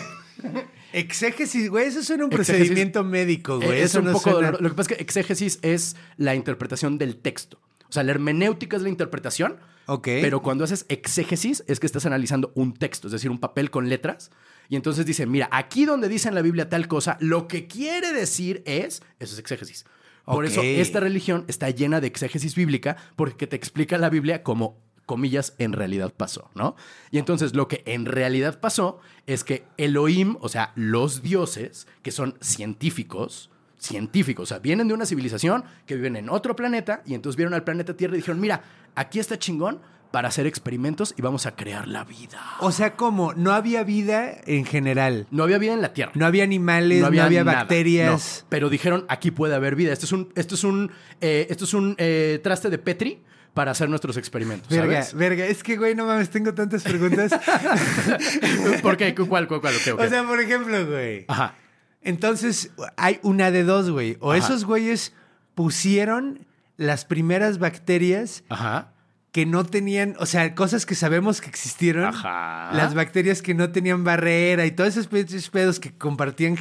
Exégesis, 0.94 1.70
güey, 1.70 1.88
eso 1.88 2.04
suena 2.04 2.26
un 2.26 2.32
Exégesis- 2.32 2.58
procedimiento 2.58 3.04
médico, 3.04 3.58
güey. 3.58 3.70
Eh, 3.72 3.84
es 3.84 3.92
eso 3.92 4.00
un 4.00 4.06
no 4.06 4.12
poco 4.14 4.32
suena- 4.32 4.52
dolor- 4.52 4.62
Lo 4.62 4.70
que 4.70 4.76
pasa 4.76 4.92
es 4.92 4.98
que 4.98 5.04
exégesis 5.04 5.60
es 5.62 5.96
la 6.18 6.36
interpretación 6.36 6.98
del 6.98 7.18
texto. 7.18 7.60
O 7.90 7.92
sea, 7.94 8.04
la 8.04 8.12
hermenéutica 8.12 8.78
es 8.78 8.84
la 8.84 8.90
interpretación. 8.90 9.58
Ok. 9.88 10.06
Pero 10.22 10.42
cuando 10.42 10.64
haces 10.64 10.86
exégesis 10.90 11.64
es 11.68 11.80
que 11.80 11.86
estás 11.88 12.06
analizando 12.06 12.52
un 12.56 12.74
texto, 12.74 13.08
es 13.08 13.12
decir, 13.14 13.30
un 13.32 13.40
papel 13.40 13.70
con 13.72 13.90
letras. 13.90 14.32
Y 14.70 14.76
entonces 14.78 15.06
dice, 15.06 15.26
mira, 15.26 15.50
aquí 15.52 15.86
donde 15.86 16.08
dice 16.08 16.30
en 16.30 16.36
la 16.36 16.42
Biblia 16.42 16.70
tal 16.70 16.88
cosa, 16.88 17.18
lo 17.20 17.48
que 17.48 17.68
quiere 17.68 18.14
decir 18.14 18.62
es, 18.66 19.02
eso 19.20 19.34
es 19.34 19.40
exégesis. 19.40 19.86
Por 20.24 20.46
eso 20.46 20.62
esta 20.62 21.00
religión 21.02 21.44
está 21.50 21.70
llena 21.72 22.00
de 22.00 22.08
exégesis 22.08 22.56
bíblica 22.56 22.96
porque 23.18 23.48
te 23.48 23.56
explica 23.58 23.98
la 23.98 24.10
Biblia 24.10 24.44
como 24.44 24.80
comillas, 25.12 25.56
en 25.58 25.74
realidad 25.74 26.14
pasó, 26.16 26.50
¿no? 26.56 26.78
Y 27.12 27.18
entonces 27.18 27.54
lo 27.54 27.68
que 27.68 27.84
en 27.86 28.06
realidad 28.06 28.62
pasó 28.62 29.02
es 29.28 29.44
que 29.44 29.66
Elohim, 29.76 30.38
o 30.40 30.48
sea, 30.48 30.72
los 30.76 31.22
dioses, 31.22 31.86
que 32.02 32.12
son 32.12 32.38
científicos, 32.40 33.50
científicos. 33.78 34.44
O 34.44 34.46
sea, 34.46 34.60
vienen 34.60 34.88
de 34.88 34.94
una 34.94 35.06
civilización 35.06 35.66
que 35.86 35.96
viven 35.96 36.16
en 36.16 36.30
otro 36.30 36.56
planeta 36.56 37.02
y 37.06 37.14
entonces 37.14 37.36
vieron 37.36 37.54
al 37.54 37.66
planeta 37.66 37.98
Tierra 37.98 38.16
y 38.16 38.20
dijeron, 38.20 38.40
mira, 38.40 38.64
aquí 38.96 39.20
está 39.20 39.38
chingón 39.38 39.82
para 40.12 40.30
hacer 40.30 40.46
experimentos 40.46 41.14
y 41.18 41.22
vamos 41.22 41.46
a 41.46 41.56
crear 41.58 41.90
la 41.90 42.06
vida. 42.06 42.40
O 42.62 42.72
sea, 42.72 42.96
como 42.96 43.34
no 43.34 43.52
había 43.52 43.84
vida 43.84 44.38
en 44.46 44.64
general. 44.66 45.28
No 45.30 45.44
había 45.44 45.58
vida 45.58 45.74
en 45.74 45.82
la 45.82 45.94
Tierra. 45.94 46.14
No 46.16 46.26
había 46.26 46.46
animales, 46.46 47.02
no 47.02 47.08
había, 47.08 47.44
bacterias. 47.44 48.42
No, 48.44 48.48
pero 48.48 48.70
dijeron, 48.70 49.06
aquí 49.10 49.32
puede 49.32 49.56
haber 49.56 49.76
vida. 49.76 49.92
Esto 49.92 50.06
es 50.06 50.12
un, 50.14 50.32
esto 50.36 50.56
es 50.56 50.64
un, 50.64 50.92
eh, 51.20 51.48
esto 51.50 51.66
es 51.66 51.74
un 51.74 51.96
eh, 51.98 52.40
traste 52.42 52.70
de 52.70 52.78
Petri 52.78 53.22
para 53.54 53.72
hacer 53.72 53.90
nuestros 53.90 54.18
experimentos. 54.18 54.70
Verga, 54.70 55.04
¿sabes? 55.04 55.14
verga. 55.14 55.46
Es 55.46 55.64
que, 55.64 55.78
güey, 55.78 55.96
no 55.96 56.06
mames, 56.06 56.30
tengo 56.30 56.54
tantas 56.54 56.84
preguntas. 56.84 57.32
¿Por 58.82 58.98
qué? 58.98 59.14
¿Cuál, 59.14 59.48
cuál, 59.48 59.62
cuál? 59.62 59.76
Ok, 59.76 59.94
ok. 59.94 60.00
O 60.00 60.10
sea, 60.10 60.24
por 60.24 60.40
ejemplo, 60.40 60.86
güey. 60.88 61.26
Ajá. 61.28 61.56
Entonces, 62.02 62.72
hay 62.98 63.20
una 63.24 63.52
de 63.52 63.64
dos, 63.64 63.90
güey. 63.90 64.18
O 64.22 64.32
Ajá. 64.32 64.40
esos 64.40 64.66
güeyes 64.66 65.14
pusieron 65.54 66.48
las 66.78 67.06
primeras 67.06 67.60
bacterias 67.60 68.44
Ajá. 68.50 68.94
Que 69.32 69.46
no 69.46 69.66
tenían, 69.66 70.16
o 70.20 70.26
sea, 70.26 70.54
cosas 70.56 70.86
que 70.86 70.94
sabemos 70.94 71.40
que 71.40 71.50
existieron. 71.50 72.04
Ajá. 72.06 72.72
Las 72.74 72.94
bacterias 72.94 73.42
que 73.42 73.54
no 73.54 73.72
tenían 73.72 74.04
barrera 74.04 74.66
y 74.66 74.72
todos 74.72 74.98
esos 74.98 75.08
pedos 75.50 75.80
que 75.80 75.98
compartían 75.98 76.58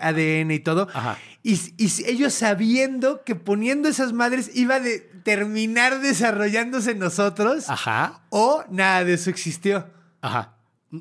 ADN 0.00 0.50
y 0.50 0.58
todo. 0.60 0.88
Ajá. 0.94 1.18
Y, 1.42 1.60
y 1.76 1.90
ellos 2.06 2.32
sabiendo 2.32 3.22
que 3.24 3.34
poniendo 3.34 3.88
esas 3.90 4.14
madres 4.14 4.50
iba 4.54 4.76
a 4.76 4.80
de 4.80 5.00
terminar 5.22 6.00
desarrollándose 6.00 6.92
en 6.92 6.98
nosotros. 7.00 7.68
Ajá. 7.68 8.22
O 8.30 8.64
nada 8.70 9.04
de 9.04 9.14
eso 9.14 9.28
existió. 9.28 9.86
Ajá. 10.22 10.56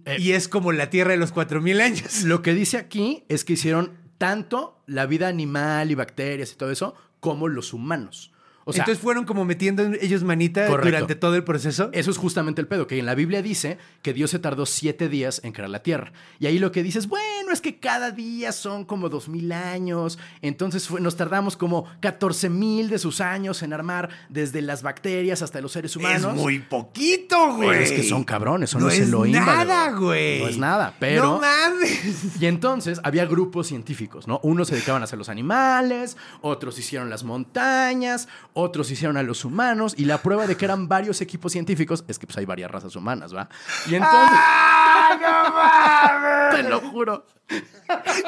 Eh, 0.05 0.17
Y 0.19 0.31
es 0.33 0.49
como 0.49 0.73
la 0.73 0.89
Tierra 0.89 1.11
de 1.11 1.17
los 1.17 1.31
4000 1.31 1.79
años. 1.79 2.23
Lo 2.23 2.41
que 2.41 2.53
dice 2.53 2.77
aquí 2.77 3.23
es 3.29 3.45
que 3.45 3.53
hicieron 3.53 3.97
tanto 4.17 4.83
la 4.87 5.05
vida 5.05 5.29
animal 5.29 5.89
y 5.89 5.95
bacterias 5.95 6.51
y 6.51 6.55
todo 6.55 6.71
eso 6.71 6.95
como 7.21 7.47
los 7.47 7.71
humanos. 7.71 8.32
O 8.65 8.73
sea, 8.73 8.83
Entonces 8.83 9.01
fueron 9.03 9.25
como 9.25 9.45
metiendo 9.45 9.83
ellos 10.01 10.23
manita 10.23 10.67
Correcto. 10.67 10.89
durante 10.89 11.15
todo 11.15 11.35
el 11.35 11.43
proceso. 11.43 11.89
Eso 11.93 12.11
es 12.11 12.17
justamente 12.17 12.61
el 12.61 12.67
pedo, 12.67 12.87
que 12.87 12.97
en 12.97 13.05
la 13.05 13.15
Biblia 13.15 13.41
dice 13.41 13.77
que 14.01 14.13
Dios 14.13 14.31
se 14.31 14.39
tardó 14.39 14.65
siete 14.65 15.09
días 15.09 15.41
en 15.43 15.51
crear 15.51 15.69
la 15.69 15.83
tierra. 15.83 16.13
Y 16.39 16.45
ahí 16.45 16.59
lo 16.59 16.71
que 16.71 16.81
dices, 16.83 17.07
bueno, 17.07 17.51
es 17.51 17.59
que 17.61 17.79
cada 17.79 18.11
día 18.11 18.51
son 18.51 18.85
como 18.85 19.09
dos 19.09 19.27
mil 19.29 19.51
años, 19.51 20.17
entonces 20.41 20.87
fue- 20.87 21.01
nos 21.01 21.15
tardamos 21.17 21.57
como 21.57 21.85
14 21.99 22.49
mil 22.49 22.89
de 22.89 22.99
sus 22.99 23.19
años 23.21 23.61
en 23.63 23.73
armar 23.73 24.09
desde 24.29 24.61
las 24.61 24.81
bacterias 24.81 25.41
hasta 25.41 25.59
los 25.61 25.71
seres 25.73 25.95
humanos. 25.95 26.33
Es 26.33 26.41
muy 26.41 26.59
poquito, 26.59 27.55
güey. 27.55 27.69
Pero 27.69 27.83
es 27.83 27.91
que 27.91 28.03
son 28.03 28.23
cabrones, 28.23 28.69
son 28.69 28.81
no 28.81 28.87
los 28.87 28.95
es 28.95 29.07
Elohim, 29.07 29.33
nada, 29.35 29.91
güey. 29.91 30.39
No 30.41 30.47
es 30.47 30.57
nada, 30.57 30.93
pero... 30.99 31.23
No 31.23 31.39
mames. 31.41 32.41
Y 32.41 32.45
entonces 32.45 32.99
había 33.03 33.25
grupos 33.25 33.67
científicos, 33.67 34.27
¿no? 34.27 34.39
Unos 34.43 34.67
se 34.69 34.75
dedicaban 34.75 35.01
a 35.01 35.05
hacer 35.05 35.17
los 35.19 35.29
animales, 35.29 36.15
otros 36.41 36.77
hicieron 36.79 37.09
las 37.09 37.23
montañas, 37.23 38.27
otros 38.53 38.89
hicieron 38.91 39.17
a 39.17 39.23
los 39.23 39.45
humanos, 39.45 39.93
y 39.97 40.05
la 40.05 40.19
prueba 40.19 40.47
de 40.47 40.55
que 40.57 40.65
eran 40.65 40.87
varios 40.87 41.21
equipos 41.21 41.51
científicos 41.51 42.03
es 42.07 42.19
que 42.19 42.27
pues 42.27 42.37
hay 42.37 42.45
varias 42.45 42.69
razas 42.71 42.95
humanas, 42.95 43.35
¿va? 43.35 43.49
Y 43.87 43.95
entonces, 43.95 44.29
¡Ah, 44.31 45.17
no 45.21 45.53
mames! 45.53 46.55
te 46.63 46.69
lo 46.69 46.79
juro. 46.91 47.25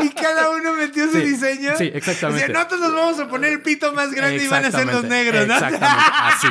Y 0.01 0.09
cada 0.09 0.49
uno 0.51 0.73
metió 0.73 1.05
su 1.07 1.13
Sí, 1.13 1.21
diseño. 1.21 1.75
sí, 1.77 1.89
exactamente. 1.93 2.43
O 2.43 2.47
sea, 2.47 2.53
nosotros 2.53 2.79
nos 2.81 2.93
vamos 2.93 3.19
a 3.19 3.27
poner 3.27 3.53
el 3.53 3.61
pito 3.61 3.91
más 3.93 4.11
grande 4.11 4.43
y 4.43 4.47
van 4.47 4.65
a 4.65 4.71
ser 4.71 4.85
los 4.87 5.03
negros, 5.05 5.47
¿no? 5.47 5.53
Exactamente, 5.53 6.11
así. 6.23 6.47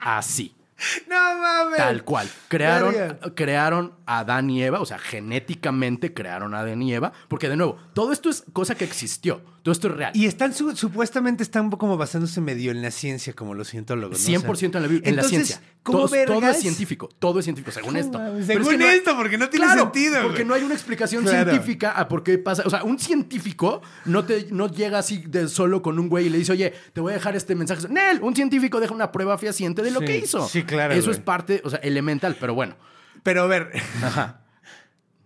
Así. 0.00 0.56
No 1.08 1.38
mames. 1.38 1.76
Tal 1.76 2.04
cual. 2.04 2.28
Crearon, 2.48 2.92
Verga. 2.94 3.18
crearon 3.34 3.92
a 4.06 4.20
Adán 4.20 4.50
y 4.50 4.62
Eva, 4.62 4.80
o 4.80 4.86
sea, 4.86 4.98
genéticamente 4.98 6.12
crearon 6.14 6.54
a 6.54 6.60
Adán 6.60 6.82
y 6.82 6.92
Eva, 6.94 7.12
porque 7.28 7.48
de 7.48 7.56
nuevo, 7.56 7.76
todo 7.94 8.12
esto 8.12 8.28
es 8.30 8.44
cosa 8.52 8.74
que 8.74 8.84
existió, 8.84 9.42
todo 9.62 9.72
esto 9.72 9.88
es 9.88 9.94
real. 9.94 10.12
Y 10.14 10.26
están 10.26 10.52
su- 10.54 10.74
supuestamente 10.76 11.42
están 11.42 11.70
como 11.70 11.96
basándose 11.96 12.40
medio 12.40 12.70
en 12.70 12.82
la 12.82 12.90
ciencia, 12.90 13.32
como 13.32 13.54
los 13.54 13.68
cientólogos. 13.70 14.18
¿no? 14.28 14.40
100% 14.40 14.76
en 14.76 14.82
la, 14.82 14.88
Biblia- 14.88 15.08
en 15.08 15.16
la 15.16 15.22
ciencia. 15.24 15.60
¿cómo 15.82 16.06
Todo, 16.06 16.16
todo 16.26 16.48
es 16.48 16.60
científico, 16.60 17.08
todo 17.18 17.40
es 17.40 17.44
científico, 17.44 17.72
según 17.72 17.96
esto. 17.96 18.24
es 18.38 18.46
según 18.46 18.68
que 18.68 18.78
no 18.78 18.84
hay- 18.86 18.98
esto, 18.98 19.16
porque 19.16 19.36
no 19.36 19.48
tiene 19.50 19.66
Claro, 19.66 19.82
sentido, 19.82 20.22
Porque 20.22 20.38
güey. 20.38 20.46
no 20.46 20.54
hay 20.54 20.62
una 20.62 20.74
explicación 20.74 21.24
Claro. 21.24 21.50
científica 21.50 21.90
a 21.92 22.06
por 22.08 22.22
qué 22.22 22.38
pasa. 22.38 22.62
O 22.66 22.70
sea, 22.70 22.84
un 22.84 22.98
científico 23.00 23.82
no, 24.04 24.24
te, 24.24 24.46
no 24.52 24.68
llega 24.70 24.98
así 24.98 25.24
de 25.26 25.48
solo 25.48 25.82
con 25.82 25.98
un 25.98 26.08
güey 26.08 26.26
y 26.26 26.30
le 26.30 26.38
dice, 26.38 26.52
oye, 26.52 26.72
te 26.92 27.00
voy 27.00 27.10
a 27.12 27.14
dejar 27.16 27.34
este 27.34 27.54
mensaje. 27.56 27.88
Nel, 27.88 28.20
un 28.22 28.34
científico 28.36 28.78
deja 28.78 28.94
una 28.94 29.10
prueba 29.10 29.36
fehaciente 29.38 29.82
de 29.82 29.90
lo 29.90 30.00
Sí, 30.00 30.06
que 30.06 30.18
hizo. 30.18 30.48
sí, 30.48 30.62
claro, 30.72 30.94
Eso 30.94 31.06
güey. 31.06 31.18
es 31.18 31.22
parte, 31.24 31.60
o 31.64 31.70
sea, 31.70 31.78
elemental, 31.80 32.36
pero 32.40 32.54
bueno. 32.54 32.76
Pero 33.22 33.42
a 33.42 33.46
ver. 33.46 33.70
Ajá. 34.02 34.38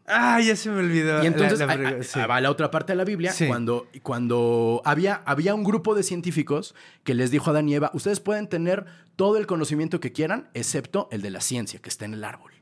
Ah, 0.09 0.41
ya 0.41 0.55
se 0.55 0.71
me 0.71 0.79
olvidó. 0.79 1.23
Y 1.25 1.27
entonces 1.27 1.59
la- 1.59 1.67
la 1.77 1.89
a- 1.89 2.03
sí. 2.05 2.19
la 2.41 2.51
otra 2.51 2.71
parte 2.71 2.93
de 2.93 2.97
la 2.97 3.05
Biblia, 3.05 3.33
Sí. 3.33 3.49
cuando, 3.49 3.89
cuando 4.03 4.81
había, 4.85 5.23
había 5.27 5.53
un 5.55 5.65
grupo 5.65 5.97
de 5.97 6.05
científicos 6.05 6.77
que 7.03 7.15
les 7.15 7.33
dijo 7.33 7.51
a 7.51 7.53
Adán 7.53 7.69
y 7.69 7.75
Eva, 7.75 7.91
ustedes 7.93 8.21
pueden 8.21 8.47
tener 8.49 8.87
todo 9.17 9.37
el 9.37 9.47
conocimiento 9.49 9.99
que 9.99 10.13
quieran, 10.13 10.49
excepto 10.55 11.09
el 11.11 11.23
de 11.23 11.31
la 11.31 11.41
ciencia, 11.41 11.81
que 11.81 11.89
está 11.89 12.05
en 12.05 12.15
el 12.15 12.23
árbol. 12.23 12.53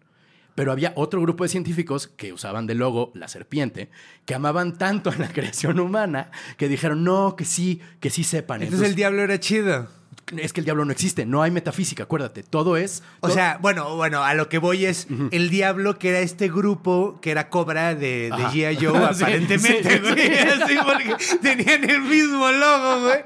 Pero 0.54 0.72
había 0.72 0.92
otro 0.96 1.20
grupo 1.20 1.42
de 1.44 1.48
científicos 1.50 2.06
que 2.06 2.32
usaban 2.32 2.66
de 2.66 2.76
logo 2.76 3.10
la 3.14 3.28
serpiente, 3.28 3.90
que 4.24 4.34
amaban 4.34 4.78
tanto 4.78 5.10
a 5.10 5.16
la 5.16 5.28
creación 5.32 5.80
humana, 5.80 6.30
que 6.56 6.68
dijeron, 6.68 7.04
no, 7.04 7.36
que 7.36 7.44
sí, 7.44 7.82
que 8.00 8.08
sí 8.08 8.24
sepan. 8.24 8.62
Entonces 8.62 8.88
el 8.88 8.94
diablo 8.94 9.20
era 9.20 9.38
chido. 9.38 9.88
Es 10.36 10.52
que 10.52 10.60
el 10.60 10.64
diablo 10.64 10.84
no 10.84 10.92
existe, 10.92 11.26
no 11.26 11.42
hay 11.42 11.50
metafísica, 11.50 12.04
acuérdate, 12.04 12.42
todo 12.42 12.76
es... 12.76 13.02
O 13.20 13.30
sea, 13.30 13.58
bueno, 13.60 13.96
bueno, 13.96 14.24
a 14.24 14.34
lo 14.34 14.48
que 14.48 14.58
voy 14.58 14.86
es 14.86 15.06
el 15.30 15.50
diablo 15.50 15.98
que 15.98 16.10
era 16.10 16.20
este 16.20 16.48
grupo 16.48 17.18
que 17.20 17.30
era 17.30 17.48
Cobra 17.48 17.94
de, 17.94 18.30
de. 18.30 18.30
G.I. 18.30 18.76
Joe, 18.84 19.14
Sí, 19.14 19.22
aparentemente, 19.22 19.90
sí, 19.90 19.98
güey. 19.98 20.14
sí. 20.16 20.32
Así 20.62 20.74
porque 20.84 21.16
tenían 21.42 21.88
el 21.88 22.02
mismo 22.02 22.50
logo, 22.50 23.02
güey. 23.02 23.18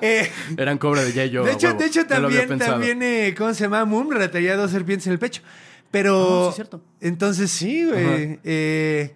Eh, 0.00 0.30
eran 0.56 0.78
cobra 0.78 1.02
de 1.02 1.12
Yayo. 1.12 1.44
de 1.44 1.50
a 1.50 1.54
hecho, 1.54 1.68
huevo, 1.68 1.78
de 1.78 1.86
hecho 1.86 2.02
no 2.02 2.06
también, 2.06 2.58
también 2.58 3.02
eh, 3.02 3.34
¿cómo 3.36 3.52
se 3.54 3.64
llama? 3.64 3.84
Mumra 3.84 4.30
traía 4.30 4.56
dos 4.56 4.70
serpientes 4.70 5.06
en 5.06 5.14
el 5.14 5.18
pecho. 5.18 5.42
Pero. 5.90 6.48
Ah, 6.48 6.50
sí, 6.50 6.56
cierto. 6.56 6.82
Entonces 7.00 7.50
sí, 7.50 7.84
güey. 7.84 8.38
Eh, 8.44 9.14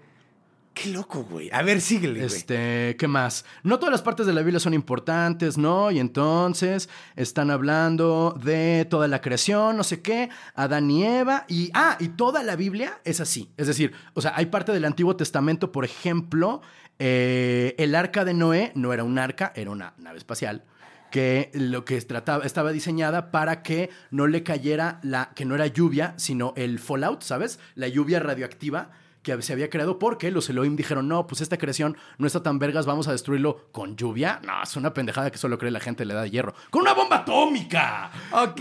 qué 0.80 0.90
loco, 0.90 1.24
güey. 1.28 1.50
A 1.52 1.62
ver, 1.62 1.80
síguele, 1.80 2.20
güey. 2.20 2.26
Este, 2.26 2.96
¿qué 2.98 3.08
más? 3.08 3.44
No 3.62 3.78
todas 3.78 3.90
las 3.92 4.02
partes 4.02 4.26
de 4.26 4.32
la 4.32 4.42
Biblia 4.42 4.60
son 4.60 4.74
importantes, 4.74 5.58
¿no? 5.58 5.90
Y 5.90 5.98
entonces 5.98 6.88
están 7.16 7.50
hablando 7.50 8.38
de 8.42 8.86
toda 8.88 9.08
la 9.08 9.20
creación, 9.20 9.76
no 9.76 9.84
sé 9.84 10.00
qué, 10.00 10.28
Adán 10.54 10.90
y 10.90 11.04
Eva, 11.04 11.44
y 11.48 11.70
ah, 11.74 11.96
y 11.98 12.08
toda 12.08 12.42
la 12.42 12.56
Biblia 12.56 13.00
es 13.04 13.20
así. 13.20 13.50
Es 13.56 13.66
decir, 13.66 13.92
o 14.14 14.20
sea, 14.20 14.32
hay 14.36 14.46
parte 14.46 14.72
del 14.72 14.84
Antiguo 14.84 15.16
Testamento, 15.16 15.72
por 15.72 15.84
ejemplo, 15.84 16.62
eh, 16.98 17.74
el 17.78 17.94
arca 17.94 18.24
de 18.24 18.34
Noé 18.34 18.72
no 18.74 18.92
era 18.92 19.04
un 19.04 19.18
arca, 19.18 19.52
era 19.54 19.70
una 19.70 19.94
nave 19.98 20.18
espacial 20.18 20.64
que 21.10 21.50
lo 21.54 21.86
que 21.86 21.98
trataba, 22.02 22.44
estaba 22.44 22.70
diseñada 22.70 23.30
para 23.30 23.62
que 23.62 23.88
no 24.10 24.26
le 24.26 24.42
cayera 24.42 25.00
la, 25.02 25.30
que 25.34 25.46
no 25.46 25.54
era 25.54 25.66
lluvia, 25.66 26.12
sino 26.16 26.52
el 26.54 26.78
fallout, 26.78 27.22
¿sabes? 27.22 27.58
La 27.74 27.88
lluvia 27.88 28.20
radioactiva 28.20 28.90
que 29.36 29.42
se 29.42 29.52
había 29.52 29.70
creado 29.70 29.98
porque 29.98 30.30
los 30.30 30.48
Elohim 30.48 30.76
dijeron, 30.76 31.08
no, 31.08 31.26
pues 31.26 31.40
esta 31.40 31.58
creación 31.58 31.96
no 32.18 32.26
está 32.26 32.42
tan 32.42 32.58
vergas, 32.58 32.86
vamos 32.86 33.08
a 33.08 33.12
destruirlo 33.12 33.68
con 33.72 33.96
lluvia. 33.96 34.40
No, 34.44 34.62
es 34.62 34.76
una 34.76 34.94
pendejada 34.94 35.30
que 35.30 35.38
solo 35.38 35.58
cree 35.58 35.70
la 35.70 35.80
gente 35.80 36.02
de 36.02 36.06
la 36.06 36.14
edad 36.14 36.22
de 36.22 36.30
hierro. 36.30 36.54
¡Con 36.70 36.82
una 36.82 36.94
bomba 36.94 37.16
atómica! 37.18 38.10
Ok, 38.32 38.60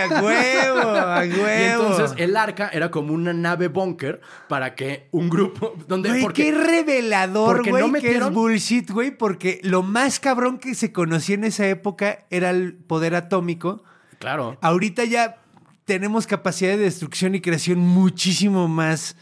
a 0.00 0.22
huevo, 0.22 0.90
a 0.90 1.18
huevo. 1.20 1.46
Y 1.48 1.62
entonces 1.62 2.14
el 2.18 2.36
arca 2.36 2.70
era 2.72 2.90
como 2.90 3.12
una 3.14 3.32
nave 3.32 3.68
búnker 3.68 4.20
para 4.48 4.74
que 4.74 5.08
un 5.12 5.28
grupo... 5.28 5.74
Donde, 5.86 6.08
Güey, 6.08 6.22
porque, 6.22 6.44
qué 6.44 6.52
revelador, 6.52 7.56
porque 7.56 7.70
güey, 7.70 7.90
no 7.90 8.00
que 8.00 8.16
es 8.16 8.30
bullshit, 8.30 8.90
güey, 8.90 9.10
porque 9.10 9.60
lo 9.62 9.82
más 9.82 10.20
cabrón 10.20 10.58
que 10.58 10.74
se 10.74 10.92
conocía 10.92 11.34
en 11.34 11.44
esa 11.44 11.66
época 11.68 12.26
era 12.30 12.50
el 12.50 12.74
poder 12.74 13.14
atómico. 13.14 13.82
Claro. 14.18 14.58
Ahorita 14.60 15.04
ya 15.04 15.38
tenemos 15.84 16.26
capacidad 16.26 16.72
de 16.72 16.78
destrucción 16.78 17.34
y 17.34 17.40
creación 17.40 17.78
muchísimo 17.78 18.68
más 18.68 19.16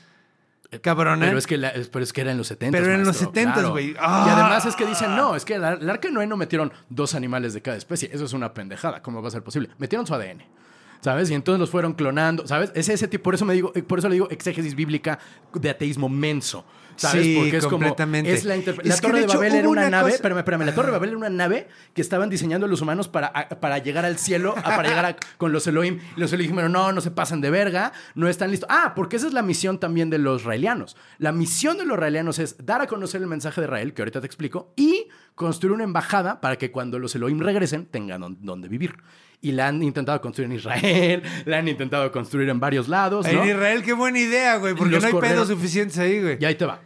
cabrona. 0.81 1.27
Pero 1.27 1.39
es, 1.39 1.47
que 1.47 1.59
la- 1.59 1.73
pero 1.93 2.03
es 2.03 2.13
que 2.13 2.21
era 2.23 2.31
en 2.33 2.39
los 2.39 2.47
70. 2.49 2.79
Pero 2.79 2.93
en 2.95 3.05
los 3.05 3.21
70s, 3.21 3.71
güey. 3.71 3.91
Y 3.91 3.97
Ah. 3.99 4.25
además 4.35 4.67
es 4.67 4.77
que 4.77 4.87
dicen, 4.87 5.15
no, 5.17 5.35
es 5.37 5.45
que 5.45 5.55
el 5.55 5.65
arca 5.65 6.09
de 6.09 6.11
Noé 6.13 6.27
no 6.27 6.37
metieron 6.37 6.73
dos 6.89 7.15
animales 7.15 7.55
de 7.55 7.63
cada 7.63 7.77
especie. 7.77 8.11
Eso 8.13 8.25
es 8.25 8.33
una 8.33 8.53
pendejada. 8.55 9.03
¿Cómo 9.03 9.23
va 9.23 9.29
a 9.29 9.31
ser 9.31 9.43
posible? 9.43 9.71
Metieron 9.79 10.07
su 10.07 10.15
ADN. 10.15 10.45
¿Sabes? 11.01 11.29
Y 11.31 11.35
entonces 11.35 11.61
los 11.61 11.69
fueron 11.69 11.93
clonando, 11.93 12.47
¿sabes? 12.47 12.73
Es 12.75 12.89
ese 12.89 13.07
tipo, 13.09 13.25
por 13.25 13.35
eso 13.35 13.45
me 13.45 13.53
digo, 13.53 13.73
eh, 13.75 13.83
por 13.83 13.99
eso 13.99 14.09
le 14.09 14.15
digo 14.15 14.31
exégesis 14.31 14.75
bíblica 14.75 15.19
de 15.53 15.69
ateísmo 15.69 16.09
menso. 16.09 16.65
¿Sabes? 16.97 17.25
Sí, 17.25 17.37
Porque 17.39 17.57
es 17.57 17.67
completamente. 17.67 18.31
como. 18.31 18.39
Es 18.39 18.45
la, 18.45 18.55
Es 18.55 18.67
la 18.87 18.97
Torre 18.99 19.19
de 19.21 19.25
hecho, 19.25 19.35
Babel 19.39 19.55
era 19.55 19.69
una, 19.69 19.81
una 19.83 19.91
nave. 19.91 20.05
cosa- 20.05 20.15
Espérame, 20.17 20.39
espérame. 20.39 20.65
La 20.67 20.75
Torre 20.75 20.87
de 20.87 20.93
Babel 20.93 21.09
era 21.11 21.19
una 21.19 21.31
nave 21.31 21.69
que 21.93 22.01
estaban 22.01 22.31
diseñando 22.31 22.67
los 22.69 22.81
humanos 22.81 23.09
para, 23.09 23.27
a- 23.29 23.49
para 23.61 23.79
llegar 23.79 24.05
al 24.05 24.19
cielo, 24.19 24.55
a- 24.57 24.63
para 24.63 24.89
llegar 24.89 25.05
a- 25.07 25.17
con 25.39 25.53
los 25.53 25.67
Elohim. 25.67 25.99
Y 26.17 26.21
los 26.21 26.33
Elohim 26.33 26.51
dijeron, 26.53 26.73
no, 26.73 26.93
no 26.93 27.01
se 27.01 27.11
pasen 27.11 27.41
de 27.41 27.51
verga, 27.51 27.93
no 28.15 28.29
están 28.29 28.51
listos. 28.51 28.69
Ah, 28.71 28.93
porque 28.95 29.17
esa 29.17 29.27
es 29.27 29.33
la 29.33 29.43
misión 29.43 29.79
también 29.81 30.11
de 30.11 30.19
los 30.19 30.45
raelianos. 30.45 30.97
La 31.19 31.33
misión 31.33 31.79
de 31.79 31.85
los 31.85 31.99
raelianos 31.99 32.39
es 32.39 32.57
dar 32.65 32.81
a 32.81 32.87
conocer 32.87 33.21
el 33.21 33.27
mensaje 33.29 33.61
de 33.61 33.67
Israel, 33.67 33.95
que 33.95 34.03
ahorita 34.03 34.21
te 34.21 34.27
explico, 34.27 34.73
y 34.77 35.09
construir 35.35 35.73
una 35.73 35.85
embajada 35.85 36.41
para 36.41 36.57
que 36.57 36.71
cuando 36.71 36.99
los 36.99 37.15
Elohim 37.15 37.41
regresen 37.41 37.87
tengan 37.87 38.21
don- 38.21 38.39
donde 38.41 38.69
vivir. 38.69 38.97
Y 39.45 39.53
la 39.53 39.69
han 39.69 39.83
intentado 39.83 40.21
construir 40.23 40.51
en 40.51 40.57
Israel, 40.57 41.23
la 41.45 41.59
han 41.59 41.69
intentado 41.69 42.11
construir 42.11 42.49
en 42.49 42.59
varios 42.59 42.89
lados. 42.89 43.27
¿no? 43.31 43.43
En 43.43 43.51
Israel, 43.51 43.83
qué 43.83 43.93
buena 43.93 44.19
idea, 44.19 44.57
güey, 44.57 44.75
porque 44.75 44.95
Los 44.95 45.03
no 45.03 45.09
hay 45.09 45.29
pedos 45.29 45.49
suficientes 45.49 45.99
ahí, 45.99 46.21
güey. 46.21 46.39
Y 46.41 46.45
ahí 46.47 46.55
te 46.55 46.65
va. 46.65 46.81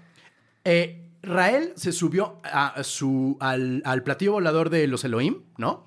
Eh, 0.65 1.09
Rael 1.23 1.73
se 1.77 1.93
subió 1.93 2.41
a 2.43 2.83
su, 2.83 3.37
al, 3.41 3.81
al 3.85 4.03
platillo 4.03 4.33
volador 4.33 4.71
de 4.71 4.89
los 4.89 5.05
Elohim, 5.05 5.43
¿no? 5.57 5.87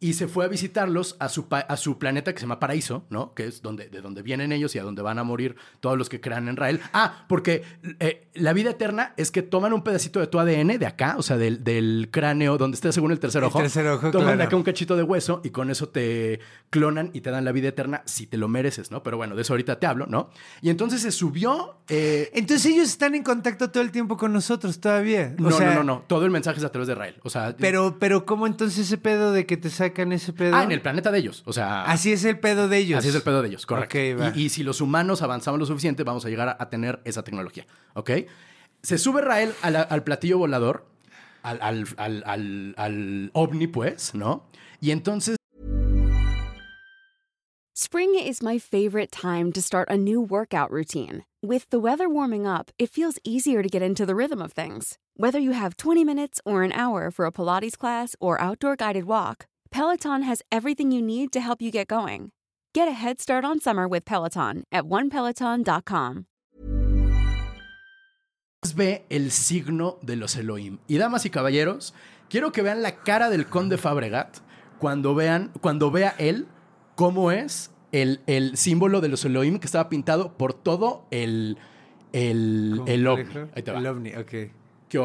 Y 0.00 0.12
se 0.12 0.28
fue 0.28 0.44
a 0.44 0.48
visitarlos 0.48 1.16
a 1.18 1.28
su, 1.28 1.46
a 1.50 1.76
su 1.76 1.98
planeta 1.98 2.32
que 2.32 2.38
se 2.38 2.44
llama 2.44 2.60
Paraíso, 2.60 3.04
¿no? 3.10 3.34
Que 3.34 3.46
es 3.46 3.62
donde, 3.62 3.88
de 3.88 4.00
donde 4.00 4.22
vienen 4.22 4.52
ellos 4.52 4.74
y 4.76 4.78
a 4.78 4.84
donde 4.84 5.02
van 5.02 5.18
a 5.18 5.24
morir 5.24 5.56
todos 5.80 5.98
los 5.98 6.08
que 6.08 6.20
crean 6.20 6.48
en 6.48 6.56
Rael. 6.56 6.80
Ah, 6.92 7.24
porque 7.28 7.62
eh, 7.98 8.28
la 8.34 8.52
vida 8.52 8.70
eterna 8.70 9.12
es 9.16 9.32
que 9.32 9.42
toman 9.42 9.72
un 9.72 9.82
pedacito 9.82 10.20
de 10.20 10.28
tu 10.28 10.38
ADN 10.38 10.78
de 10.78 10.86
acá, 10.86 11.16
o 11.18 11.22
sea, 11.22 11.36
del, 11.36 11.64
del 11.64 12.08
cráneo 12.12 12.58
donde 12.58 12.76
está 12.76 12.92
según 12.92 13.10
el 13.10 13.18
tercer 13.18 13.42
ojo. 13.42 13.58
El 13.58 13.64
tercer 13.64 13.88
ojo, 13.88 14.10
Toman 14.12 14.34
claro. 14.34 14.42
acá 14.44 14.54
un 14.56 14.62
cachito 14.62 14.94
de 14.96 15.02
hueso 15.02 15.40
y 15.42 15.50
con 15.50 15.68
eso 15.70 15.88
te 15.88 16.38
clonan 16.70 17.10
y 17.12 17.20
te 17.20 17.30
dan 17.30 17.44
la 17.44 17.50
vida 17.50 17.68
eterna 17.68 18.02
si 18.06 18.26
te 18.28 18.36
lo 18.36 18.46
mereces, 18.46 18.92
¿no? 18.92 19.02
Pero 19.02 19.16
bueno, 19.16 19.34
de 19.34 19.42
eso 19.42 19.52
ahorita 19.54 19.80
te 19.80 19.86
hablo, 19.86 20.06
¿no? 20.06 20.30
Y 20.62 20.70
entonces 20.70 21.02
se 21.02 21.10
subió... 21.10 21.80
eh, 21.88 22.30
Entonces 22.34 22.66
ellos 22.72 22.86
están 22.88 23.16
en 23.16 23.24
contacto 23.24 23.70
todo 23.70 23.82
el 23.82 23.90
tiempo 23.90 24.16
con 24.16 24.32
nosotros 24.32 24.78
todavía. 24.80 25.34
O 25.38 25.42
no, 25.42 25.50
sea, 25.50 25.70
no, 25.70 25.74
no, 25.82 25.84
no. 25.84 26.04
Todo 26.06 26.24
el 26.24 26.30
mensaje 26.30 26.58
es 26.60 26.64
a 26.64 26.70
través 26.70 26.86
de 26.86 26.94
Rael. 26.94 27.16
O 27.24 27.30
sea, 27.30 27.56
Pero, 27.58 27.96
pero 27.98 28.24
¿cómo 28.26 28.46
entonces 28.46 28.78
ese 28.86 28.98
pedo 28.98 29.32
de 29.32 29.44
que 29.44 29.56
te 29.56 29.70
sacan 29.88 30.12
ese 30.12 30.32
pedo? 30.32 30.54
Ah, 30.54 30.64
en 30.64 30.72
el 30.72 30.80
planeta 30.80 31.10
de 31.10 31.18
ellos. 31.18 31.42
O 31.46 31.52
sea. 31.52 31.84
Así 31.84 32.12
es 32.12 32.24
el 32.24 32.38
pedo 32.38 32.68
de 32.68 32.78
ellos. 32.78 32.98
Así 32.98 33.08
es 33.08 33.14
el 33.14 33.22
pedo 33.22 33.42
de 33.42 33.48
ellos, 33.48 33.66
correcto. 33.66 33.98
Va. 34.18 34.32
y, 34.34 34.44
y 34.44 34.48
si 34.48 34.62
los 34.62 34.80
humanos 34.80 35.22
avanzamos 35.22 35.58
lo 35.58 35.66
suficiente, 35.66 36.04
vamos 36.04 36.24
a 36.24 36.28
llegar 36.28 36.48
a, 36.48 36.56
a 36.58 36.68
tener 36.70 37.00
esa 37.04 37.22
tecnología. 37.22 37.66
¿Ok? 37.94 38.10
Se 38.82 38.98
sube 38.98 39.22
Rael 39.22 39.52
al, 39.62 39.76
al 39.76 40.04
platillo 40.04 40.38
volador, 40.38 40.86
al, 41.42 41.60
al, 41.62 41.86
al, 41.96 42.22
al, 42.26 42.74
al 42.76 43.30
ovni, 43.34 43.66
pues, 43.66 44.14
¿no? 44.14 44.46
Y 44.80 44.92
entonces 44.92 45.36
Spring 47.74 48.16
is 48.16 48.42
my 48.42 48.58
favorite 48.58 49.12
time 49.12 49.52
to 49.52 49.62
start 49.62 49.88
a 49.88 49.96
new 49.96 50.20
workout 50.20 50.70
routine. 50.70 51.24
With 51.42 51.70
the 51.70 51.78
weather 51.78 52.08
warming 52.08 52.44
up, 52.44 52.72
it 52.76 52.90
feels 52.90 53.20
easier 53.22 53.62
to 53.62 53.68
get 53.68 53.82
into 53.82 54.04
the 54.04 54.16
rhythm 54.16 54.42
of 54.42 54.52
things. 54.52 54.98
Whether 55.16 55.38
you 55.38 55.52
have 55.52 55.76
20 55.76 56.02
minutes 56.04 56.40
or 56.44 56.64
an 56.64 56.72
hour 56.72 57.10
for 57.12 57.24
a 57.24 57.30
Pilates 57.30 57.78
class 57.78 58.16
or 58.20 58.40
outdoor 58.40 58.74
guided 58.74 59.04
walk, 59.04 59.46
Peloton 59.70 60.22
has 60.22 60.42
everything 60.50 60.90
you 60.90 61.02
need 61.02 61.32
to 61.32 61.40
help 61.40 61.60
you 61.60 61.70
get 61.70 61.88
going. 61.88 62.30
Get 62.74 62.88
a 62.88 62.92
head 62.92 63.20
start 63.20 63.44
on 63.44 63.60
summer 63.60 63.86
with 63.86 64.04
Peloton 64.04 64.64
at 64.72 64.84
onepeloton.com. 64.84 66.26
ve 68.74 69.04
el 69.08 69.30
signo 69.30 69.98
de 70.02 70.16
los 70.16 70.36
Elohim. 70.36 70.78
Y 70.86 70.98
damas 70.98 71.24
y 71.26 71.30
caballeros, 71.30 71.94
quiero 72.28 72.52
que 72.52 72.62
vean 72.62 72.82
la 72.82 73.02
cara 73.02 73.30
del 73.30 73.46
conde 73.46 73.78
Fabregat 73.78 74.38
cuando 74.78 75.14
vean, 75.14 75.50
cuando 75.60 75.90
vea 75.90 76.14
él 76.18 76.46
cómo 76.94 77.30
es 77.32 77.70
el, 77.92 78.20
el 78.26 78.56
símbolo 78.56 79.00
de 79.00 79.08
los 79.08 79.24
Elohim 79.24 79.58
que 79.58 79.66
estaba 79.66 79.88
pintado 79.88 80.36
por 80.36 80.54
todo 80.54 81.06
el, 81.10 81.58
el, 82.12 82.74
¿Cómo 82.76 82.88
el 82.88 83.06
ovni. 83.06 83.24
Ahí 83.54 83.62
te 83.62 83.72
va. 83.72 83.78
El 83.78 83.86
ovni, 83.86 84.14
ok. 84.14 84.52
¿Qué 84.88 84.98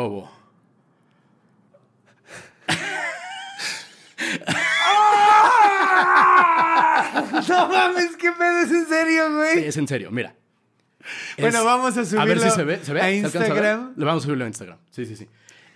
hubo? 4.33 4.43
No 7.47 7.67
mames, 7.69 8.15
qué 8.17 8.31
pedo 8.31 8.59
es 8.59 8.71
en 8.71 8.85
serio, 8.87 9.27
Sí, 9.27 9.33
güey. 9.33 9.65
es 9.65 9.77
en 9.77 9.87
serio, 9.87 10.11
mira. 10.11 10.35
Bueno, 11.37 11.59
Es- 11.59 11.65
vamos 11.65 11.97
a 11.97 11.99
A 11.99 12.25
ver 12.25 12.39
subirlo 12.39 12.43
si 12.43 12.49
se 12.51 12.63
ve. 12.63 12.79
¿Se 12.83 12.93
ve? 12.93 13.01
a. 13.01 13.11
Instagram. 13.11 13.93
Le 13.97 14.05
vamos 14.05 14.23
a 14.23 14.25
subirlo 14.25 14.45
a 14.45 14.47
Instagram. 14.47 14.77
Sí, 14.91 15.05
sí, 15.05 15.15
sí. 15.15 15.27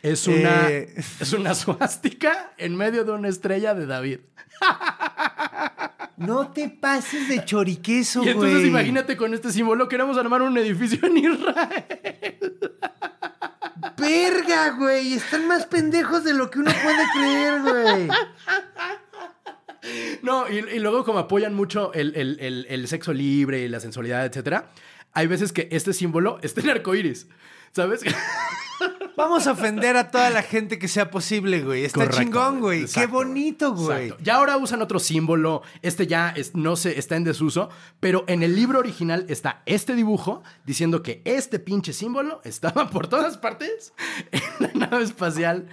Es 0.01 0.27
una, 0.27 0.69
Eh. 0.69 0.93
es 1.19 1.33
una 1.33 1.53
suástica 1.55 2.53
en 2.57 2.75
medio 2.77 3.03
de 3.03 3.11
una 3.11 3.27
estrella 3.27 3.73
de 3.73 3.85
David. 3.85 4.19
No 6.17 6.49
te 6.51 6.69
pases 6.69 7.27
de 7.29 7.43
choriqueso, 7.45 8.21
Y 8.23 8.33
güey. 8.33 8.49
entonces 8.49 8.67
imagínate 8.69 9.17
con 9.17 9.33
este 9.33 9.51
símbolo 9.51 9.87
queremos 9.87 10.17
armar 10.17 10.41
un 10.41 10.57
edificio 10.57 10.99
en 11.07 11.17
Israel. 11.17 12.69
Verga, 14.07 14.69
güey. 14.71 15.13
Están 15.13 15.47
más 15.47 15.65
pendejos 15.65 16.23
de 16.23 16.33
lo 16.33 16.49
que 16.49 16.59
uno 16.59 16.71
puede 16.83 17.03
creer, 17.13 17.61
güey. 17.61 18.07
No, 20.21 20.49
y, 20.49 20.61
luego 20.79 21.05
como 21.05 21.19
apoyan 21.19 21.53
mucho 21.53 21.93
el, 21.93 22.13
el- 22.15 22.65
el- 22.69 22.87
sexo 22.87 23.13
libre 23.13 23.67
la 23.69 23.79
sensualidad, 23.79 24.25
etcétera, 24.25 24.69
hay 25.13 25.27
veces 25.27 25.53
que 25.53 25.69
este 25.71 25.93
símbolo 25.93 26.39
está 26.41 26.61
en 26.61 26.69
arcoíris, 26.71 27.27
¿sabes? 27.71 28.01
Vamos 29.15 29.47
a 29.47 29.51
ofender 29.53 29.97
a 29.97 30.11
toda 30.11 30.29
la 30.29 30.43
gente 30.43 30.77
que 30.77 30.87
sea 30.87 31.09
posible, 31.09 31.61
güey. 31.61 31.85
Está 31.85 32.01
Correcto, 32.01 32.21
chingón, 32.23 32.59
güey. 32.59 32.79
Qué 32.79 32.85
Exacto, 32.85 33.09
bonito, 33.11 33.73
güey. 33.73 34.13
Ya 34.21 34.35
ahora 34.35 34.57
usan 34.57 34.81
otro 34.81 34.99
símbolo. 34.99 35.63
Este 35.81 36.05
ya 36.07 36.29
es- 36.29 36.53
no 36.55 36.75
sé, 36.75 36.99
está 36.99 37.15
en 37.15 37.23
desuso. 37.23 37.69
Pero 37.99 38.23
en 38.27 38.43
el 38.43 38.55
libro 38.55 38.79
original 38.79 39.25
está 39.29 39.63
este 39.65 39.95
dibujo 39.95 40.43
diciendo 40.65 41.01
que 41.01 41.21
este 41.25 41.59
pinche 41.59 41.93
símbolo 41.93 42.41
estaba 42.43 42.89
por 42.89 43.07
todas 43.07 43.37
partes 43.37 43.93
en 44.31 44.41
la 44.59 44.87
nave 44.87 45.03
espacial. 45.03 45.67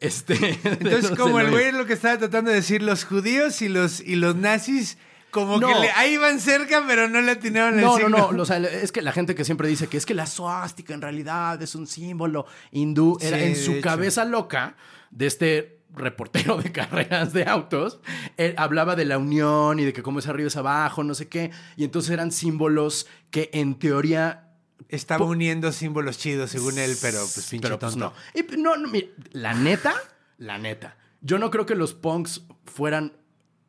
Este, 0.00 0.58
Entonces, 0.64 1.10
como 1.18 1.40
el 1.40 1.50
güey 1.50 1.66
es 1.66 1.74
lo 1.74 1.86
que 1.86 1.92
estaba 1.92 2.18
tratando 2.18 2.50
de 2.50 2.56
decir, 2.56 2.82
los 2.82 3.04
judíos 3.04 3.62
y 3.62 3.68
los, 3.68 4.00
y 4.00 4.16
los 4.16 4.36
nazis, 4.36 4.96
como 5.30 5.58
No. 5.58 5.68
que 5.68 5.74
le, 5.80 5.90
ahí 5.90 6.14
iban 6.14 6.40
cerca, 6.40 6.84
pero 6.86 7.08
no 7.08 7.20
le 7.20 7.32
atinaron 7.32 7.78
el 7.78 7.84
No, 7.84 7.92
no, 7.92 7.96
signo. 7.98 8.32
no. 8.32 8.42
O 8.42 8.46
sea, 8.46 8.58
es 8.58 8.92
que 8.92 9.02
la 9.02 9.12
gente 9.12 9.34
que 9.34 9.44
siempre 9.44 9.68
dice 9.68 9.86
que 9.88 9.96
es 9.96 10.06
que 10.06 10.14
la 10.14 10.26
suástica 10.26 10.94
en 10.94 11.02
realidad 11.02 11.60
es 11.62 11.74
un 11.74 11.86
símbolo 11.86 12.46
hindú, 12.72 13.18
era 13.20 13.36
Sí, 13.38 13.44
en 13.44 13.56
su 13.56 13.72
hecho. 13.72 13.82
cabeza 13.82 14.24
loca 14.24 14.76
de 15.10 15.26
este 15.26 15.80
reportero 15.94 16.58
de 16.62 16.70
carreras 16.70 17.32
de 17.32 17.44
autos, 17.44 18.00
él 18.36 18.54
hablaba 18.58 18.94
de 18.94 19.04
la 19.06 19.18
unión 19.18 19.80
y 19.80 19.84
de 19.84 19.92
que 19.92 20.02
cómo 20.02 20.18
es 20.18 20.26
arriba 20.28 20.48
es 20.48 20.56
abajo, 20.56 21.02
no 21.02 21.14
sé 21.14 21.28
qué, 21.28 21.50
y 21.76 21.84
entonces 21.84 22.10
eran 22.10 22.30
símbolos 22.30 23.06
que 23.30 23.50
en 23.52 23.78
teoría 23.78 24.44
Estaba 24.90 25.24
uniendo 25.26 25.72
símbolos 25.72 26.18
chidos, 26.18 26.50
según 26.50 26.78
él, 26.78 26.96
pero 27.02 27.18
pues 27.20 27.46
pinche 27.50 27.66
pero, 27.68 27.78
pues, 27.78 27.92
tonto. 27.92 28.14
no. 28.34 28.40
Y, 28.40 28.56
no, 28.58 28.76
no, 28.76 28.88
mira, 28.88 29.08
la 29.32 29.52
neta, 29.52 29.92
la 30.38 30.56
neta. 30.56 30.96
Yo 31.20 31.38
no 31.38 31.50
creo 31.50 31.66
que 31.66 31.74
los 31.74 31.94
punks 31.94 32.42
fueran 32.64 33.12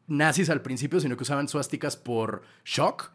nazis 0.10 0.50
al 0.50 0.62
principio, 0.62 1.00
sino 1.00 1.16
que 1.16 1.24
usaban 1.24 1.48
suásticas 1.48 1.96
por 1.96 2.42
shock. 2.66 3.12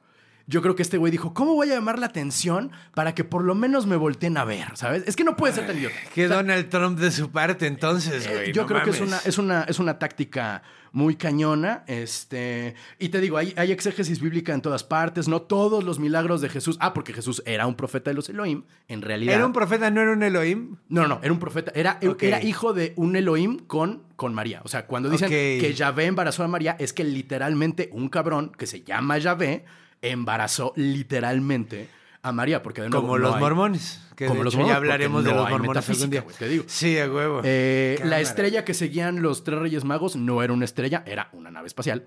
Yo 0.46 0.60
creo 0.60 0.74
que 0.74 0.82
este 0.82 0.98
güey 0.98 1.10
dijo, 1.10 1.32
¿cómo 1.32 1.54
voy 1.54 1.70
a 1.70 1.74
llamar 1.74 1.98
la 1.98 2.06
atención 2.06 2.70
para 2.94 3.14
que 3.14 3.24
por 3.24 3.44
lo 3.44 3.54
menos 3.54 3.86
me 3.86 3.96
volteen 3.96 4.36
a 4.36 4.44
ver? 4.44 4.76
¿Sabes? 4.76 5.04
Es 5.06 5.16
que 5.16 5.24
no 5.24 5.36
puede 5.36 5.54
ser 5.54 5.66
tan 5.66 5.78
idiota. 5.78 5.96
Qué 6.14 6.28
Donald 6.28 6.68
Trump 6.68 6.98
de 6.98 7.10
su 7.10 7.30
parte, 7.30 7.66
entonces, 7.66 8.28
güey. 8.28 8.50
Eh, 8.50 8.52
Yo 8.52 8.62
no 8.62 8.68
creo 8.68 8.82
que 8.82 8.90
es 8.90 9.00
una, 9.00 9.18
es, 9.24 9.38
una, 9.38 9.62
es 9.62 9.78
una 9.78 9.98
táctica 9.98 10.62
muy 10.92 11.16
cañona. 11.16 11.82
Este, 11.86 12.74
y 12.98 13.08
te 13.08 13.20
digo, 13.22 13.38
hay, 13.38 13.54
hay 13.56 13.72
exégesis 13.72 14.20
bíblica 14.20 14.52
en 14.52 14.60
todas 14.60 14.84
partes. 14.84 15.28
No 15.28 15.40
todos 15.40 15.82
los 15.82 15.98
milagros 15.98 16.42
de 16.42 16.50
Jesús. 16.50 16.76
Ah, 16.78 16.92
porque 16.92 17.14
Jesús 17.14 17.42
era 17.46 17.66
un 17.66 17.74
profeta 17.74 18.10
de 18.10 18.14
los 18.14 18.28
Elohim, 18.28 18.64
en 18.88 19.00
realidad. 19.00 19.36
¿Era 19.36 19.46
un 19.46 19.54
profeta, 19.54 19.90
no 19.90 20.02
era 20.02 20.12
un 20.12 20.22
Elohim? 20.22 20.76
No, 20.90 21.08
no, 21.08 21.20
era 21.22 21.32
un 21.32 21.38
profeta. 21.38 21.72
Era, 21.74 21.98
era 22.20 22.42
hijo 22.42 22.74
de 22.74 22.92
un 22.96 23.16
Elohim 23.16 23.60
con, 23.60 24.02
con 24.14 24.34
María. 24.34 24.60
O 24.62 24.68
sea, 24.68 24.86
cuando 24.86 25.08
dicen 25.08 25.30
que 25.30 25.74
Yahvé 25.74 26.04
embarazó 26.04 26.44
a 26.44 26.48
María, 26.48 26.76
es 26.78 26.92
que 26.92 27.02
literalmente 27.02 27.88
un 27.92 28.10
cabrón 28.10 28.52
que 28.56 28.66
se 28.66 28.82
llama 28.82 29.16
Yahvé 29.16 29.64
embarazó 30.10 30.72
literalmente 30.76 31.88
a 32.22 32.32
María. 32.32 32.62
Porque 32.62 32.82
de 32.82 32.90
nuevo, 32.90 33.02
Como 33.06 33.18
no 33.18 33.24
los 33.24 33.34
hay- 33.34 33.40
mormones. 33.40 34.00
Que 34.16 34.26
Como 34.26 34.38
de 34.38 34.44
los 34.44 34.54
hecho 34.54 34.58
mormones, 34.60 34.74
ya 34.74 34.76
hablaremos 34.76 35.24
de 35.24 35.32
los 35.32 35.50
mormones 35.50 35.90
algún 35.90 36.10
día. 36.10 36.24
te 36.38 36.48
digo. 36.48 36.64
Sí, 36.68 36.96
a 36.98 37.10
huevo. 37.10 37.40
Eh, 37.42 37.98
la 38.04 38.20
estrella 38.20 38.64
que 38.64 38.72
seguían 38.72 39.22
los 39.22 39.42
tres 39.42 39.58
reyes 39.58 39.84
magos 39.84 40.14
no 40.14 40.40
era 40.42 40.52
una 40.52 40.64
estrella, 40.64 41.02
era 41.04 41.28
una 41.32 41.50
nave 41.50 41.66
espacial. 41.66 42.04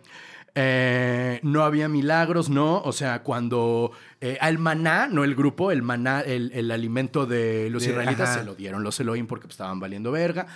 Eh, 0.55 1.39
no 1.43 1.63
había 1.63 1.87
milagros, 1.89 2.49
no. 2.49 2.81
O 2.81 2.91
sea, 2.93 3.21
cuando 3.23 3.91
eh, 4.21 4.37
al 4.41 4.57
maná, 4.57 5.07
no 5.07 5.23
el 5.23 5.35
grupo, 5.35 5.71
el 5.71 5.81
maná, 5.83 6.21
el, 6.21 6.51
el 6.53 6.71
alimento 6.71 7.25
de 7.25 7.69
los 7.69 7.83
De- 7.83 7.89
israelitas, 7.89 8.29
ajá. 8.29 8.39
se 8.39 8.45
lo 8.45 8.55
dieron 8.55 8.83
los 8.83 8.99
Elohim 8.99 9.27
porque 9.27 9.43
pues, 9.47 9.53
estaban 9.55 9.79
valiendo 9.79 10.11
verga. 10.11 10.47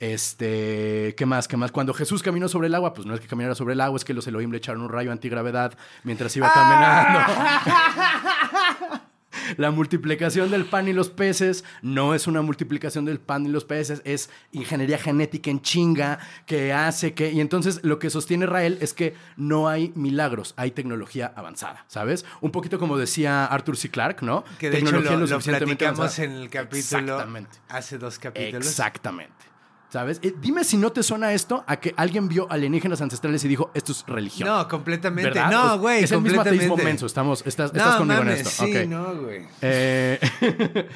Este, 0.00 1.14
¿qué 1.16 1.26
más? 1.26 1.46
¿Qué 1.46 1.58
más? 1.58 1.70
Cuando 1.70 1.92
Jesús 1.92 2.22
caminó 2.22 2.48
sobre 2.48 2.68
el 2.68 2.74
agua, 2.74 2.94
pues 2.94 3.06
no 3.06 3.14
es 3.14 3.20
que 3.20 3.26
caminara 3.26 3.54
sobre 3.54 3.74
el 3.74 3.80
agua, 3.82 3.98
es 3.98 4.04
que 4.04 4.14
los 4.14 4.26
Elohim 4.26 4.50
le 4.50 4.56
echaron 4.56 4.82
un 4.82 4.88
rayo 4.88 5.12
antigravedad 5.12 5.76
mientras 6.04 6.34
iba 6.36 6.50
caminando. 6.52 7.20
La 9.56 9.70
multiplicación 9.70 10.50
del 10.50 10.64
pan 10.64 10.88
y 10.88 10.92
los 10.92 11.10
peces 11.10 11.64
no 11.82 12.14
es 12.14 12.26
una 12.26 12.40
multiplicación 12.42 13.04
del 13.04 13.18
pan 13.18 13.46
y 13.46 13.48
los 13.48 13.64
peces, 13.64 14.00
es 14.04 14.30
ingeniería 14.52 14.98
genética 14.98 15.50
en 15.50 15.60
chinga 15.60 16.18
que 16.46 16.72
hace 16.72 17.14
que... 17.14 17.30
Y 17.32 17.40
entonces 17.40 17.80
lo 17.82 17.98
que 17.98 18.10
sostiene 18.10 18.46
Rael 18.46 18.78
es 18.80 18.94
que 18.94 19.14
no 19.36 19.68
hay 19.68 19.92
milagros, 19.94 20.54
hay 20.56 20.70
tecnología 20.70 21.32
avanzada, 21.34 21.84
¿sabes? 21.88 22.24
Un 22.40 22.52
poquito 22.52 22.78
como 22.78 22.96
decía 22.96 23.44
Arthur 23.46 23.76
C. 23.76 23.90
Clarke, 23.90 24.22
¿no? 24.22 24.44
Que 24.58 24.70
de 24.70 24.78
hecho 24.78 24.86
Tecnología 24.86 25.12
lo, 25.12 25.20
lo 25.20 25.26
suficientemente 25.26 25.84
platicamos 25.84 25.98
avanzada. 25.98 26.24
en 26.26 26.32
el 26.42 26.50
capítulo 26.50 26.78
Exactamente. 26.78 27.58
hace 27.68 27.98
dos 27.98 28.18
capítulos. 28.18 28.66
Exactamente. 28.66 29.49
¿Sabes? 29.90 30.20
Eh, 30.22 30.32
dime 30.40 30.62
si 30.62 30.76
no 30.76 30.92
te 30.92 31.02
suena 31.02 31.32
esto 31.32 31.64
a 31.66 31.76
que 31.76 31.92
alguien 31.96 32.28
vio 32.28 32.46
alienígenas 32.50 33.00
ancestrales 33.00 33.44
y 33.44 33.48
dijo, 33.48 33.72
esto 33.74 33.90
es 33.90 34.04
religión. 34.06 34.48
No, 34.48 34.68
completamente. 34.68 35.30
¿Verdad? 35.30 35.50
No, 35.50 35.78
güey, 35.80 36.04
Es 36.04 36.12
el 36.12 36.20
mismo 36.20 36.40
ateísmo 36.40 36.76
menso. 36.76 37.06
Estamos, 37.06 37.42
estás, 37.44 37.72
No, 37.72 37.78
estás 37.78 37.96
conmigo 37.96 38.20
mames, 38.20 38.40
en 38.40 38.46
esto. 38.46 38.64
sí, 38.64 38.76
Ok. 38.76 38.86
no, 38.86 39.14
güey. 39.22 39.46
Eh, 39.62 40.20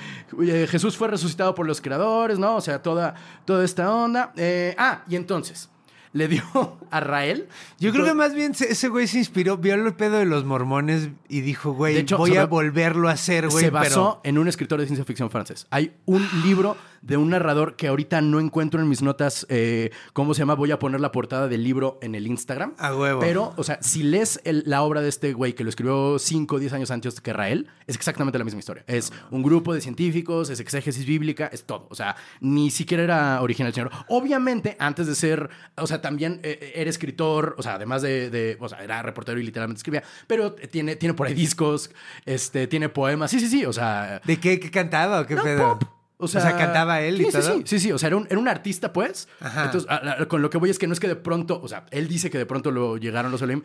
eh, 0.42 0.66
Jesús 0.70 0.96
fue 0.96 1.08
resucitado 1.08 1.56
por 1.56 1.66
los 1.66 1.80
creadores, 1.80 2.38
¿no? 2.38 2.54
O 2.54 2.60
sea, 2.60 2.82
toda, 2.82 3.16
toda 3.44 3.64
esta 3.64 3.92
onda. 3.92 4.32
Eh, 4.36 4.76
ah, 4.78 5.02
y 5.08 5.16
entonces, 5.16 5.70
le 6.12 6.28
dio 6.28 6.44
a 6.92 7.00
Rael. 7.00 7.48
Yo 7.80 7.92
creo 7.92 8.04
que 8.04 8.14
más 8.14 8.32
bien 8.32 8.52
ese 8.52 8.88
güey 8.88 9.08
se 9.08 9.18
inspiró, 9.18 9.58
vio 9.58 9.74
el 9.74 9.92
pedo 9.94 10.18
de 10.18 10.24
los 10.24 10.44
mormones 10.44 11.08
y 11.28 11.40
dijo, 11.40 11.72
güey, 11.72 12.04
voy 12.16 12.36
a 12.36 12.46
volverlo 12.46 13.08
a 13.08 13.12
hacer, 13.12 13.48
güey. 13.48 13.64
Se 13.64 13.70
basó 13.70 14.20
en 14.22 14.38
un 14.38 14.46
escritor 14.46 14.78
de 14.80 14.86
ciencia 14.86 15.04
ficción 15.04 15.30
francés. 15.30 15.66
Hay 15.70 15.96
un 16.06 16.26
libro 16.44 16.76
de 17.04 17.18
un 17.18 17.30
narrador 17.30 17.76
que 17.76 17.88
ahorita 17.88 18.22
no 18.22 18.40
encuentro 18.40 18.80
en 18.80 18.88
mis 18.88 19.02
notas 19.02 19.46
eh, 19.50 19.90
cómo 20.14 20.32
se 20.32 20.40
llama. 20.40 20.54
Voy 20.54 20.70
a 20.70 20.78
poner 20.78 21.00
la 21.00 21.12
portada 21.12 21.48
del 21.48 21.62
libro 21.62 21.98
en 22.00 22.14
el 22.14 22.26
Instagram. 22.26 22.74
A 22.78 22.96
huevo. 22.96 23.20
Pero, 23.20 23.52
o 23.56 23.62
sea, 23.62 23.78
si 23.82 24.02
lees 24.02 24.40
la 24.44 24.82
obra 24.82 25.02
de 25.02 25.10
este 25.10 25.34
güey 25.34 25.54
que 25.54 25.64
lo 25.64 25.70
escribió 25.70 26.18
5 26.18 26.56
o 26.56 26.58
10 26.58 26.72
años 26.72 26.90
antes 26.90 27.20
que 27.20 27.32
Rael, 27.32 27.68
es 27.86 27.94
exactamente 27.94 28.38
la 28.38 28.44
misma 28.44 28.60
historia. 28.60 28.84
Es 28.86 29.12
un 29.30 29.42
grupo 29.42 29.74
de 29.74 29.82
científicos, 29.82 30.48
es 30.48 30.60
exégesis 30.60 31.04
bíblica, 31.04 31.50
es 31.52 31.64
todo. 31.64 31.86
O 31.90 31.94
sea, 31.94 32.16
ni 32.40 32.70
siquiera 32.70 33.02
era 33.02 33.42
original 33.42 33.68
el 33.68 33.74
señor. 33.74 33.90
Obviamente, 34.08 34.76
antes 34.78 35.06
de 35.06 35.14
ser, 35.14 35.50
o 35.76 35.86
sea, 35.86 36.00
también 36.00 36.40
eh, 36.42 36.72
era 36.74 36.88
escritor, 36.88 37.54
o 37.58 37.62
sea, 37.62 37.74
además 37.74 38.00
de, 38.00 38.56
o 38.58 38.68
sea, 38.68 38.82
era 38.82 39.02
reportero 39.02 39.38
y 39.38 39.42
literalmente 39.42 39.78
escribía, 39.78 40.02
pero 40.26 40.54
tiene, 40.54 40.96
tiene 40.96 41.12
por 41.12 41.26
ahí 41.26 41.34
discos, 41.34 41.90
este, 42.24 42.66
tiene 42.66 42.88
poemas. 42.88 43.30
Sí, 43.30 43.40
sí, 43.40 43.48
sí, 43.48 43.66
o 43.66 43.74
sea. 43.74 44.22
¿De 44.24 44.40
qué, 44.40 44.58
qué 44.58 44.70
cantaba 44.70 45.20
o 45.20 45.26
qué 45.26 45.36
pedo? 45.36 45.78
O 46.16 46.28
sea, 46.28 46.56
cantaba 46.56 47.00
él 47.00 47.20
y 47.20 47.24
sí, 47.24 47.32
todo. 47.32 47.42
Sí, 47.42 47.62
sí, 47.66 47.80
sí, 47.80 47.92
o 47.92 47.98
sea, 47.98 48.06
era 48.08 48.16
un, 48.16 48.26
era 48.30 48.38
un 48.38 48.48
artista, 48.48 48.92
pues. 48.92 49.28
Entonces, 49.40 49.88
con 50.28 50.42
lo 50.42 50.50
que 50.50 50.58
voy 50.58 50.70
es 50.70 50.78
que 50.78 50.86
no 50.86 50.92
es 50.92 51.00
que 51.00 51.08
de 51.08 51.16
pronto, 51.16 51.60
o 51.60 51.68
sea, 51.68 51.86
él 51.90 52.08
dice 52.08 52.30
que 52.30 52.38
de 52.38 52.46
pronto 52.46 52.70
lo 52.70 52.96
llegaron 52.96 53.32
los 53.32 53.42
Elohim, 53.42 53.62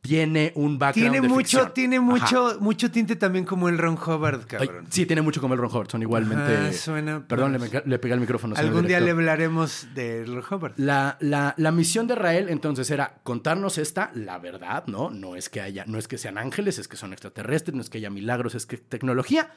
tiene 0.00 0.52
un 0.54 0.78
background 0.78 1.12
tiene 1.12 1.28
mucho 1.28 1.70
tiene 1.72 2.00
mucho 2.00 2.56
mucho 2.60 2.90
tinte 2.90 3.16
también 3.16 3.44
como 3.44 3.68
el 3.68 3.78
Ron 3.78 3.94
Hubbard 3.98 4.46
cabrón. 4.46 4.86
sí 4.90 5.06
tiene 5.06 5.22
mucho 5.22 5.40
como 5.40 5.54
el 5.54 5.60
Ron 5.60 5.70
Hubbard 5.70 5.90
son 5.90 6.02
igualmente 6.02 6.72
suena 6.72 7.26
perdón 7.26 7.58
le, 7.58 7.82
le, 7.84 7.98
pegué 7.98 8.14
el 8.14 8.20
micrófono 8.20 8.54
algún 8.56 8.86
día 8.86 9.00
le 9.00 9.10
hablaremos 9.10 9.88
de 9.94 10.24
Ron 10.24 10.44
Hubbard. 10.50 10.74
La, 10.76 11.16
la, 11.20 11.54
la, 11.56 11.72
misión 11.72 12.06
de 12.06 12.14
Rael 12.14 12.48
entonces 12.48 12.90
era 12.90 13.18
contarnos 13.24 13.76
esta 13.76 14.12
la 14.14 14.38
verdad 14.38 14.84
no 14.86 15.10
no 15.10 15.34
es 15.34 15.48
que 15.48 15.60
haya 15.60 15.84
no 15.86 15.98
es 15.98 16.06
que 16.06 16.16
sean 16.16 16.38
ángeles 16.38 16.78
es 16.78 16.86
que 16.86 16.96
son 16.96 17.12
extraterrestres 17.12 17.74
no 17.74 17.82
es 17.82 17.90
que 17.90 17.98
haya 17.98 18.08
milagros 18.08 18.54
es 18.54 18.66
que 18.66 18.76
tecnología 18.76 19.50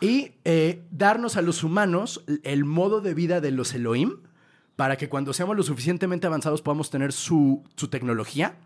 y 0.00 0.32
eh, 0.44 0.82
darnos 0.90 1.36
a 1.36 1.42
los 1.42 1.62
humanos 1.62 2.24
el 2.42 2.64
modo 2.64 3.00
de 3.00 3.14
vida 3.14 3.40
de 3.40 3.50
los 3.50 3.74
Elohim 3.74 4.16
para 4.76 4.96
que 4.96 5.08
cuando 5.08 5.32
seamos 5.32 5.56
lo 5.56 5.62
suficientemente 5.62 6.26
avanzados 6.26 6.62
podamos 6.62 6.90
tener 6.90 7.12
su, 7.12 7.62
su 7.76 7.88
tecnología 7.88 8.56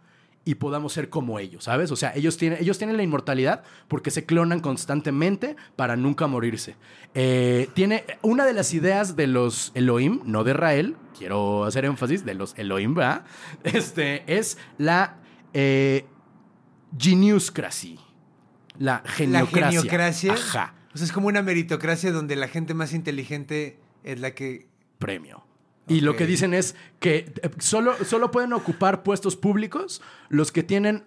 y 0.45 0.57
podamos 0.57 0.93
ser 0.93 1.09
como 1.09 1.39
ellos, 1.39 1.65
¿sabes? 1.65 1.91
O 1.91 1.97
sea, 1.97 2.13
ellos 2.15 2.37
tienen, 2.37 2.61
ellos 2.61 2.79
tienen 2.79 2.97
la 2.97 3.03
inmortalidad 3.03 3.63
porque 3.89 4.11
se 4.11 4.25
clonan 4.27 4.61
constantemente 4.61 5.57
para 5.75 5.97
nunca 5.97 6.27
morirse. 6.27 6.77
Eh, 7.15 7.69
tiene 7.75 8.05
una 8.23 8.45
de 8.45 8.53
las 8.53 8.75
ideas 8.75 9.17
de 9.17 9.27
los 9.27 9.73
Elohim, 9.75 10.21
no 10.25 10.45
de 10.45 10.53
Rael, 10.53 10.97
quiero 11.19 11.65
hacer 11.65 11.87
énfasis, 11.87 12.25
de 12.25 12.35
los 12.35 12.57
Elohim, 12.59 12.95
¿verdad? 12.95 13.25
Este, 13.65 14.23
es 14.27 14.59
la 14.79 15.17
eh, 15.55 16.07
geniuscracy. 16.99 17.99
La 18.79 19.03
geniocracia. 19.05 19.61
La 19.61 19.71
geniocracia. 19.71 20.33
Ajá. 20.35 20.75
O 20.95 20.99
sea, 20.99 21.05
es 21.05 21.13
como 21.13 21.29
una 21.29 21.43
meritocracia 21.43 22.13
donde 22.13 22.37
la 22.37 22.49
gente 22.49 22.73
más 22.73 22.93
inteligente 22.93 23.79
es 24.05 24.21
la 24.21 24.35
que... 24.35 24.69
Premio. 24.99 25.45
Y 25.89 26.01
lo 26.01 26.17
que 26.17 26.27
dicen 26.27 26.55
es 26.55 26.77
que 26.99 27.33
eh, 27.43 27.51
solo, 27.59 27.95
solo 28.05 28.31
pueden 28.31 28.53
ocupar 28.53 29.03
puestos 29.03 29.37
públicos 29.37 30.01
los 30.29 30.53
que 30.53 30.63
tienen, 30.63 31.05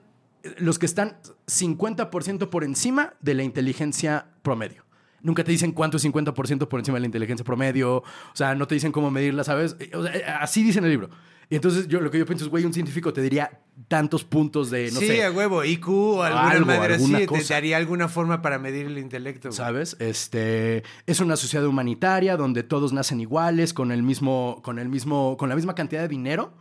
los 0.57 0.77
que 0.77 0.85
están 0.85 1.17
50% 1.47 2.49
por 2.49 2.63
encima 2.63 3.13
de 3.21 3.33
la 3.33 3.43
inteligencia 3.43 4.27
promedio. 4.43 4.85
Nunca 5.21 5.43
te 5.43 5.51
dicen 5.51 5.71
cuánto 5.71 5.97
es 5.97 6.05
50% 6.05 6.67
por 6.67 6.79
encima 6.79 6.97
de 6.97 7.01
la 7.01 7.07
inteligencia 7.07 7.43
promedio. 7.43 7.97
O 7.97 8.35
sea, 8.35 8.53
no 8.53 8.67
te 8.67 8.75
dicen 8.75 8.91
cómo 8.91 9.09
medirla, 9.09 9.43
¿sabes? 9.43 9.75
Eh, 9.79 9.91
así 10.39 10.63
dice 10.63 10.79
en 10.79 10.85
el 10.85 10.91
libro. 10.91 11.09
Y 11.49 11.55
entonces 11.55 11.87
yo 11.87 12.01
lo 12.01 12.11
que 12.11 12.19
yo 12.19 12.25
pienso 12.25 12.45
es, 12.45 12.51
güey, 12.51 12.65
un 12.65 12.73
científico 12.73 13.13
te 13.13 13.21
diría 13.21 13.61
tantos 13.87 14.23
puntos 14.23 14.69
de, 14.69 14.91
no 14.91 14.99
sé. 14.99 15.07
Sí, 15.07 15.21
a 15.21 15.31
huevo, 15.31 15.63
IQ 15.63 15.87
o 15.89 16.23
alguna 16.23 16.77
madre 16.77 16.95
así, 16.95 17.25
te 17.25 17.43
daría 17.53 17.77
alguna 17.77 18.09
forma 18.09 18.41
para 18.41 18.59
medir 18.59 18.87
el 18.87 18.97
intelecto. 18.97 19.51
¿Sabes? 19.51 19.95
Este, 19.99 20.83
es 21.05 21.19
una 21.19 21.37
sociedad 21.37 21.65
humanitaria 21.65 22.35
donde 22.35 22.63
todos 22.63 22.91
nacen 22.91 23.21
iguales, 23.21 23.73
con 23.73 23.91
el 23.91 24.03
mismo, 24.03 24.61
con 24.63 24.77
el 24.79 24.89
mismo, 24.89 25.37
con 25.37 25.47
la 25.47 25.55
misma 25.55 25.73
cantidad 25.73 26.01
de 26.01 26.07
dinero 26.09 26.53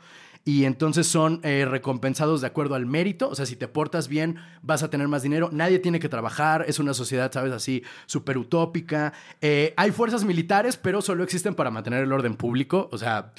y 0.46 0.64
entonces 0.64 1.08
son 1.08 1.40
eh, 1.42 1.66
recompensados 1.68 2.40
de 2.40 2.46
acuerdo 2.46 2.76
al 2.76 2.86
mérito. 2.86 3.28
O 3.28 3.34
sea, 3.34 3.46
si 3.46 3.56
te 3.56 3.66
portas 3.66 4.06
bien, 4.06 4.36
vas 4.62 4.84
a 4.84 4.88
tener 4.88 5.08
más 5.08 5.24
dinero. 5.24 5.48
Nadie 5.50 5.80
tiene 5.80 5.98
que 5.98 6.08
trabajar. 6.08 6.64
Es 6.68 6.78
una 6.78 6.94
sociedad, 6.94 7.32
¿sabes? 7.32 7.52
Así, 7.52 7.82
súper 8.06 8.38
utópica. 8.38 9.12
Eh, 9.40 9.74
hay 9.76 9.90
fuerzas 9.90 10.24
militares, 10.24 10.76
pero 10.76 11.02
solo 11.02 11.24
existen 11.24 11.56
para 11.56 11.72
mantener 11.72 12.04
el 12.04 12.12
orden 12.12 12.36
público. 12.36 12.88
O 12.92 12.96
sea, 12.96 13.32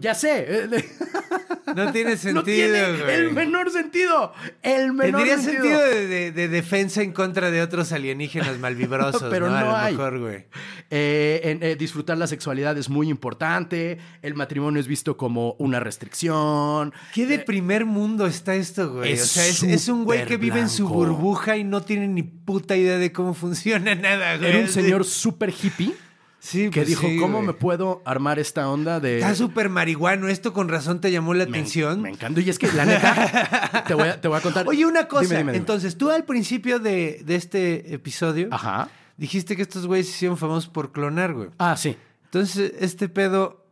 ya 0.00 0.14
sé. 0.16 0.68
No 1.86 1.92
tiene 1.92 2.16
sentido, 2.16 2.34
no 2.34 2.42
tiene 2.42 3.14
El 3.14 3.32
menor 3.32 3.70
sentido. 3.70 4.32
El 4.62 4.92
menor 4.92 5.24
Tendría 5.24 5.38
sentido, 5.38 5.78
de, 5.78 6.48
defensa 6.48 7.02
en 7.02 7.12
contra 7.12 7.50
de 7.50 7.60
otros 7.60 7.92
alienígenas 7.92 8.58
malvibrosos. 8.58 9.24
Pero 9.30 9.50
no, 9.50 9.84
mejor, 9.84 10.18
güey. 10.18 10.46
Eh, 10.90 11.76
disfrutar 11.78 12.16
la 12.16 12.26
sexualidad 12.26 12.76
es 12.78 12.88
muy 12.88 13.10
importante. 13.10 13.98
El 14.22 14.34
matrimonio 14.34 14.80
es 14.80 14.86
visto 14.86 15.16
como 15.16 15.54
una 15.58 15.80
restricción. 15.80 16.94
¿Qué 17.12 17.26
de 17.26 17.36
eh, 17.36 17.38
primer 17.40 17.84
mundo 17.84 18.26
está 18.26 18.54
esto, 18.54 18.92
güey? 18.92 19.12
o 19.14 19.16
sea, 19.24 19.46
es, 19.46 19.88
un 19.88 20.04
güey 20.04 20.24
que 20.24 20.36
vive 20.36 20.60
en 20.60 20.68
su 20.68 20.88
burbuja 20.88 21.56
y 21.56 21.64
no 21.64 21.82
tiene 21.82 22.08
ni 22.08 22.22
puta 22.22 22.76
idea 22.76 22.98
de 22.98 23.12
cómo 23.12 23.34
funciona 23.34 23.94
nada, 23.94 24.36
güey. 24.38 24.50
Era 24.50 24.58
un 24.60 24.68
señor 24.68 25.04
súper 25.04 25.50
hippie 25.50 25.94
Sí, 26.46 26.70
que 26.70 26.82
pues 26.82 26.86
dijo, 26.86 27.08
¿cómo 27.18 27.42
me 27.42 27.54
puedo 27.54 28.02
armar 28.04 28.38
esta 28.38 28.70
onda 28.70 29.00
de... 29.00 29.16
Está 29.16 29.34
súper 29.34 29.68
marihuano, 29.68 30.28
esto 30.28 30.52
con 30.52 30.68
razón 30.68 31.00
te 31.00 31.10
llamó 31.10 31.34
la 31.34 31.42
atención. 31.42 32.00
Me 32.00 32.10
encanta, 32.10 32.40
y 32.40 32.48
es 32.48 32.60
que 32.60 32.70
la 32.70 32.84
neta, 32.84 33.82
te, 33.84 33.94
voy 33.94 34.08
a, 34.08 34.40
contar... 34.40 34.68
Oye, 34.68 34.86
una 34.86 35.08
cosa, 35.08 35.40
entonces, 35.40 35.98
tú 35.98 36.08
al 36.08 36.24
principio 36.24 36.78
de, 36.78 37.24
este 37.26 37.92
episodio, 37.92 38.46
Ajá. 38.52 38.90
dijiste 39.16 39.56
que 39.56 39.62
estos 39.62 39.88
güeyes 39.88 40.06
se 40.06 40.12
hicieron 40.12 40.38
famosos 40.38 40.68
por 40.68 40.92
clonar, 40.92 41.34
güey. 41.34 41.48
Ah, 41.58 41.76
sí. 41.76 41.96
Entonces, 42.26 42.74
este 42.78 43.08
pedo 43.08 43.65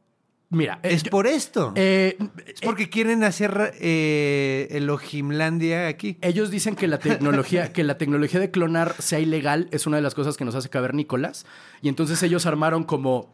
Mira, 0.51 0.79
es 0.83 1.05
por 1.05 1.27
esto. 1.27 1.73
Eh, 1.75 2.17
es 2.47 2.61
porque 2.61 2.89
quieren 2.89 3.25
hacer 3.25 3.75
eh, 3.81 4.69
el 4.71 4.89
Ojimlandia 4.89 5.89
aquí. 5.89 6.17
Ellos 6.21 6.51
dicen 6.51 6.77
que 6.77 6.87
la 6.87 6.99
tecnología, 6.99 7.73
que 7.73 7.83
la 7.83 7.99
tecnología 7.99 8.39
de 8.39 8.51
clonar 8.51 8.95
sea 9.01 9.19
ilegal 9.19 9.69
es 9.73 9.87
una 9.87 9.97
de 9.97 10.03
las 10.03 10.15
cosas 10.15 10.37
que 10.37 10.45
nos 10.45 10.55
hace 10.55 10.69
cavernícolas. 10.69 11.45
Y 11.83 11.89
entonces 11.89 12.23
ellos 12.23 12.47
armaron 12.47 12.85
como 12.85 13.33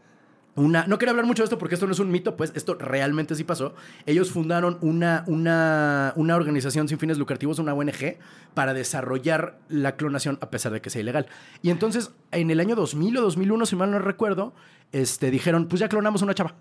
una. 0.54 0.86
No 0.86 0.98
quiero 0.98 1.10
hablar 1.10 1.26
mucho 1.26 1.42
de 1.42 1.44
esto 1.44 1.58
porque 1.58 1.74
esto 1.74 1.86
no 1.86 1.92
es 1.92 1.98
un 1.98 2.10
mito, 2.10 2.36
pues 2.36 2.52
esto 2.54 2.74
realmente 2.74 3.34
sí 3.34 3.44
pasó. 3.44 3.74
Ellos 4.06 4.30
fundaron 4.30 4.78
una, 4.80 5.24
una, 5.26 6.12
una 6.16 6.36
organización 6.36 6.88
sin 6.88 6.98
fines 6.98 7.18
lucrativos, 7.18 7.58
una 7.58 7.74
ONG, 7.74 8.16
para 8.54 8.72
desarrollar 8.72 9.58
la 9.68 9.96
clonación 9.96 10.38
a 10.40 10.50
pesar 10.50 10.72
de 10.72 10.80
que 10.80 10.90
sea 10.90 11.02
ilegal. 11.02 11.26
Y 11.60 11.70
entonces, 11.70 12.12
en 12.30 12.50
el 12.50 12.60
año 12.60 12.76
2000 12.76 13.18
o 13.18 13.20
2001, 13.22 13.66
si 13.66 13.76
mal 13.76 13.90
no 13.90 13.98
recuerdo, 13.98 14.54
este, 14.92 15.30
dijeron: 15.30 15.68
Pues 15.68 15.80
ya 15.80 15.88
clonamos 15.88 16.22
una 16.22 16.34
chava. 16.34 16.54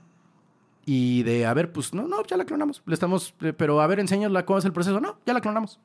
Y 0.85 1.23
de, 1.23 1.45
a 1.45 1.53
ver, 1.53 1.71
pues 1.71 1.93
no, 1.93 2.07
no, 2.07 2.23
ya 2.23 2.37
la 2.37 2.45
clonamos. 2.45 2.81
Le 2.85 2.93
estamos, 2.93 3.35
eh, 3.41 3.53
pero 3.53 3.81
a 3.81 3.87
ver, 3.87 3.99
enséñala 3.99 4.45
cómo 4.45 4.59
es 4.59 4.65
el 4.65 4.73
proceso. 4.73 4.99
No, 4.99 5.19
ya 5.25 5.33
la 5.33 5.41
clonamos. 5.41 5.79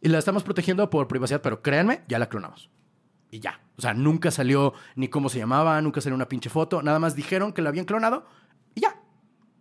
Y 0.00 0.08
la 0.08 0.18
estamos 0.18 0.42
protegiendo 0.42 0.88
por 0.90 1.06
privacidad, 1.06 1.42
pero 1.42 1.62
créanme, 1.62 2.02
ya 2.08 2.18
la 2.18 2.28
clonamos. 2.28 2.70
Y 3.30 3.40
ya. 3.40 3.60
O 3.76 3.82
sea, 3.82 3.94
nunca 3.94 4.30
salió 4.30 4.74
ni 4.96 5.08
cómo 5.08 5.28
se 5.28 5.38
llamaba, 5.38 5.80
nunca 5.80 6.00
salió 6.00 6.16
una 6.16 6.28
pinche 6.28 6.50
foto. 6.50 6.82
Nada 6.82 6.98
más 6.98 7.14
dijeron 7.14 7.52
que 7.52 7.62
la 7.62 7.68
habían 7.68 7.84
clonado 7.84 8.26
y 8.74 8.80
ya. 8.80 8.96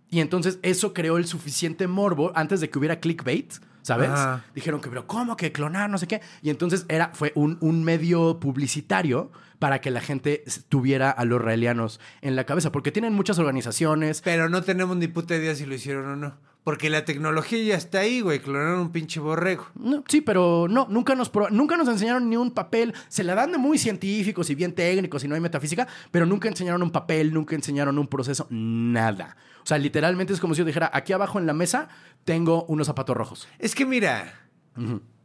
Y 0.09 0.19
entonces 0.19 0.59
eso 0.61 0.93
creó 0.93 1.17
el 1.17 1.25
suficiente 1.25 1.87
morbo 1.87 2.31
antes 2.35 2.59
de 2.59 2.69
que 2.69 2.77
hubiera 2.77 2.99
clickbait 2.99 3.53
¿sabes? 3.81 4.11
Dijeron 4.53 4.81
que, 4.81 4.89
pero 4.89 5.07
¿cómo 5.07 5.35
que 5.37 5.51
clonar? 5.51 5.89
No 5.89 5.97
sé 5.97 6.07
qué. 6.07 6.21
Y 6.41 6.49
entonces 6.49 6.85
era, 6.89 7.11
fue 7.13 7.31
un, 7.35 7.57
un, 7.61 7.83
medio 7.83 8.39
publicitario 8.39 9.31
para 9.59 9.81
que 9.81 9.91
la 9.91 10.01
gente 10.01 10.43
tuviera 10.69 11.11
a 11.11 11.25
los 11.25 11.41
raelianos 11.41 11.99
en 12.21 12.35
la 12.35 12.45
cabeza, 12.45 12.71
porque 12.71 12.91
tienen 12.91 13.13
muchas 13.13 13.37
organizaciones. 13.39 14.21
Pero 14.21 14.49
no 14.49 14.63
tenemos 14.63 14.97
ni 14.97 15.07
puta 15.07 15.35
idea 15.35 15.55
si 15.55 15.65
lo 15.65 15.75
hicieron 15.75 16.05
o 16.05 16.15
no. 16.15 16.51
Porque 16.63 16.91
la 16.91 17.05
tecnología 17.05 17.63
ya 17.63 17.75
está 17.75 17.99
ahí, 17.99 18.21
güey. 18.21 18.39
Clonaron 18.39 18.81
un 18.81 18.91
pinche 18.91 19.19
borrego. 19.19 19.65
No, 19.73 20.03
sí, 20.07 20.21
pero 20.21 20.67
no, 20.69 20.85
nunca 20.89 21.15
nos, 21.15 21.31
nunca 21.49 21.75
nos 21.75 21.87
enseñaron 21.87 22.29
ni 22.29 22.37
un 22.37 22.51
papel. 22.51 22.93
Se 23.07 23.23
la 23.23 23.33
dan 23.33 23.51
de 23.51 23.57
muy 23.57 23.79
científicos 23.79 24.47
y 24.51 24.55
bien 24.55 24.73
técnicos 24.73 25.23
y 25.23 25.27
no 25.27 25.33
hay 25.33 25.41
metafísica, 25.41 25.87
pero 26.11 26.27
nunca 26.27 26.49
enseñaron 26.49 26.83
un 26.83 26.91
papel, 26.91 27.33
nunca 27.33 27.55
enseñaron 27.55 27.97
un 27.97 28.07
proceso, 28.07 28.45
nada. 28.51 29.37
O 29.63 29.65
sea, 29.65 29.79
literalmente 29.79 30.33
es 30.33 30.39
como 30.39 30.53
si 30.53 30.59
yo 30.59 30.65
dijera, 30.65 30.89
aquí 30.93 31.13
abajo 31.13 31.39
en 31.39 31.47
la 31.47 31.53
mesa 31.53 31.89
tengo 32.25 32.65
unos 32.65 32.87
zapatos 32.87 33.17
rojos. 33.17 33.47
Es 33.57 33.70
que 33.75 33.85
mira. 33.85 34.33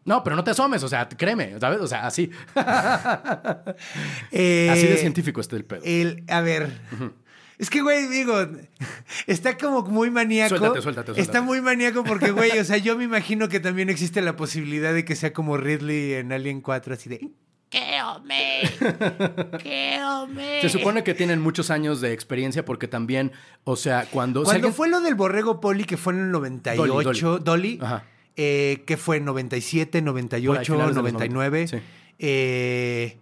No, 0.05 0.23
pero 0.23 0.37
no 0.37 0.45
te 0.45 0.53
asomes, 0.53 0.83
o 0.83 0.89
sea, 0.89 1.09
créeme, 1.09 1.59
¿sabes? 1.59 1.81
O 1.81 1.87
sea, 1.87 2.07
así. 2.07 2.31
Eh, 4.31 4.69
así 4.71 4.87
de 4.87 4.97
científico 4.97 5.41
está 5.41 5.57
el 5.57 5.65
pedo. 5.65 5.81
El, 5.85 6.25
a 6.29 6.41
ver. 6.41 6.71
Es 7.59 7.71
que, 7.71 7.81
güey, 7.81 8.07
digo, 8.09 8.35
está 9.27 9.57
como 9.57 9.83
muy 9.83 10.11
maníaco. 10.11 10.51
Suéltate, 10.51 10.83
suéltate, 10.83 11.07
suéltate. 11.07 11.21
Está 11.23 11.41
muy 11.43 11.61
maníaco 11.61 12.05
porque, 12.05 12.31
güey, 12.31 12.59
o 12.59 12.65
sea, 12.65 12.77
yo 12.77 12.97
me 12.97 13.05
imagino 13.05 13.49
que 13.49 13.61
también 13.61 13.89
existe 13.89 14.21
la 14.23 14.37
posibilidad 14.37 14.93
de 14.93 15.05
que 15.05 15.17
sea 15.17 15.33
como 15.33 15.57
Ridley 15.57 16.15
en 16.15 16.33
Alien 16.33 16.61
4, 16.61 16.95
así 16.95 17.09
de. 17.09 17.31
Kill 17.69 18.23
me. 18.25 18.61
Kill 19.59 20.35
me. 20.35 20.61
Se 20.61 20.69
supone 20.69 21.03
que 21.03 21.15
tienen 21.15 21.41
muchos 21.41 21.71
años 21.71 22.01
de 22.01 22.13
experiencia 22.13 22.65
porque 22.65 22.87
también, 22.89 23.33
o 23.65 23.75
sea, 23.77 24.07
cuando... 24.11 24.41
si 24.41 24.45
Cuando 24.45 24.69
alguien- 24.69 24.75
fue 24.75 24.89
lo 24.89 25.01
del 25.01 25.15
borrego 25.15 25.61
poli, 25.61 25.85
que 25.85 25.97
fue 25.97 26.13
en 26.13 26.21
el 26.21 26.31
98, 26.31 27.39
Dolly, 27.41 27.79
Ajá. 27.83 28.05
Eh, 28.37 28.83
que 28.87 28.96
fue 28.96 29.16
en 29.16 29.25
97, 29.25 29.90
Por 29.90 29.96
ahí, 29.99 30.05
98, 30.05 30.72
finales 30.72 30.94
de 30.96 31.03
los 31.03 31.12
99, 31.12 31.59
90, 31.66 31.77
sí. 31.79 31.83
eh, 32.18 33.18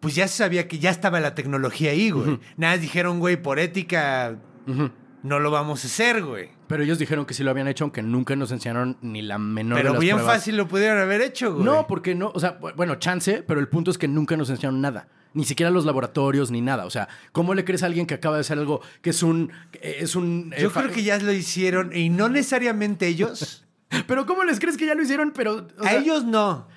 pues 0.00 0.14
ya 0.14 0.28
se 0.28 0.36
sabía 0.38 0.68
que 0.68 0.78
ya 0.78 0.90
estaba 0.90 1.20
la 1.20 1.34
tecnología 1.34 1.90
ahí, 1.90 2.10
güey. 2.10 2.38
Nada, 2.56 2.74
más 2.74 2.80
dijeron, 2.80 3.18
güey, 3.18 3.40
por 3.40 3.58
ética 3.58 4.38
no 5.22 5.40
lo 5.40 5.50
vamos 5.50 5.82
a 5.84 5.86
hacer, 5.86 6.22
güey. 6.22 6.50
Pero 6.68 6.82
ellos 6.82 6.98
dijeron 6.98 7.24
que 7.26 7.34
sí 7.34 7.42
lo 7.44 7.50
habían 7.50 7.68
hecho, 7.68 7.84
aunque 7.84 8.02
nunca 8.02 8.34
nos 8.36 8.50
enseñaron 8.52 8.96
ni 9.00 9.22
la 9.22 9.38
menor 9.38 9.76
de 9.78 9.82
Pero 9.82 9.92
las 9.94 10.00
bien 10.00 10.16
pruebas. 10.16 10.36
fácil 10.36 10.56
lo 10.56 10.66
pudieron 10.68 10.98
haber 10.98 11.20
hecho, 11.22 11.54
güey. 11.54 11.64
No, 11.64 11.86
porque 11.86 12.14
no, 12.14 12.30
o 12.34 12.40
sea, 12.40 12.58
bu- 12.60 12.74
bueno, 12.76 12.96
chance, 12.96 13.42
pero 13.46 13.60
el 13.60 13.68
punto 13.68 13.90
es 13.90 13.98
que 13.98 14.08
nunca 14.08 14.36
nos 14.36 14.50
enseñaron 14.50 14.80
nada. 14.80 15.08
Ni 15.34 15.44
siquiera 15.44 15.70
los 15.70 15.84
laboratorios, 15.84 16.50
ni 16.50 16.60
nada. 16.62 16.86
O 16.86 16.90
sea, 16.90 17.08
¿cómo 17.32 17.54
le 17.54 17.64
crees 17.64 17.82
a 17.82 17.86
alguien 17.86 18.06
que 18.06 18.14
acaba 18.14 18.36
de 18.36 18.40
hacer 18.40 18.58
algo 18.58 18.80
que 19.02 19.10
es 19.10 19.22
un. 19.22 19.52
que 19.70 19.98
es 20.00 20.16
un 20.16 20.52
eh, 20.56 20.62
Yo 20.62 20.72
creo 20.72 20.90
que 20.90 21.02
ya 21.02 21.18
lo 21.18 21.30
hicieron 21.32 21.94
y 21.94 22.08
no 22.08 22.28
necesariamente 22.28 23.06
ellos. 23.06 23.65
Pero 24.06 24.26
¿cómo 24.26 24.44
les 24.44 24.58
crees 24.60 24.76
que 24.76 24.86
ya 24.86 24.94
lo 24.94 25.02
hicieron? 25.02 25.32
Pero. 25.32 25.68
o 25.78 25.84
a 25.84 25.90
sea, 25.90 25.98
ellos 26.00 26.24
no. 26.24 26.68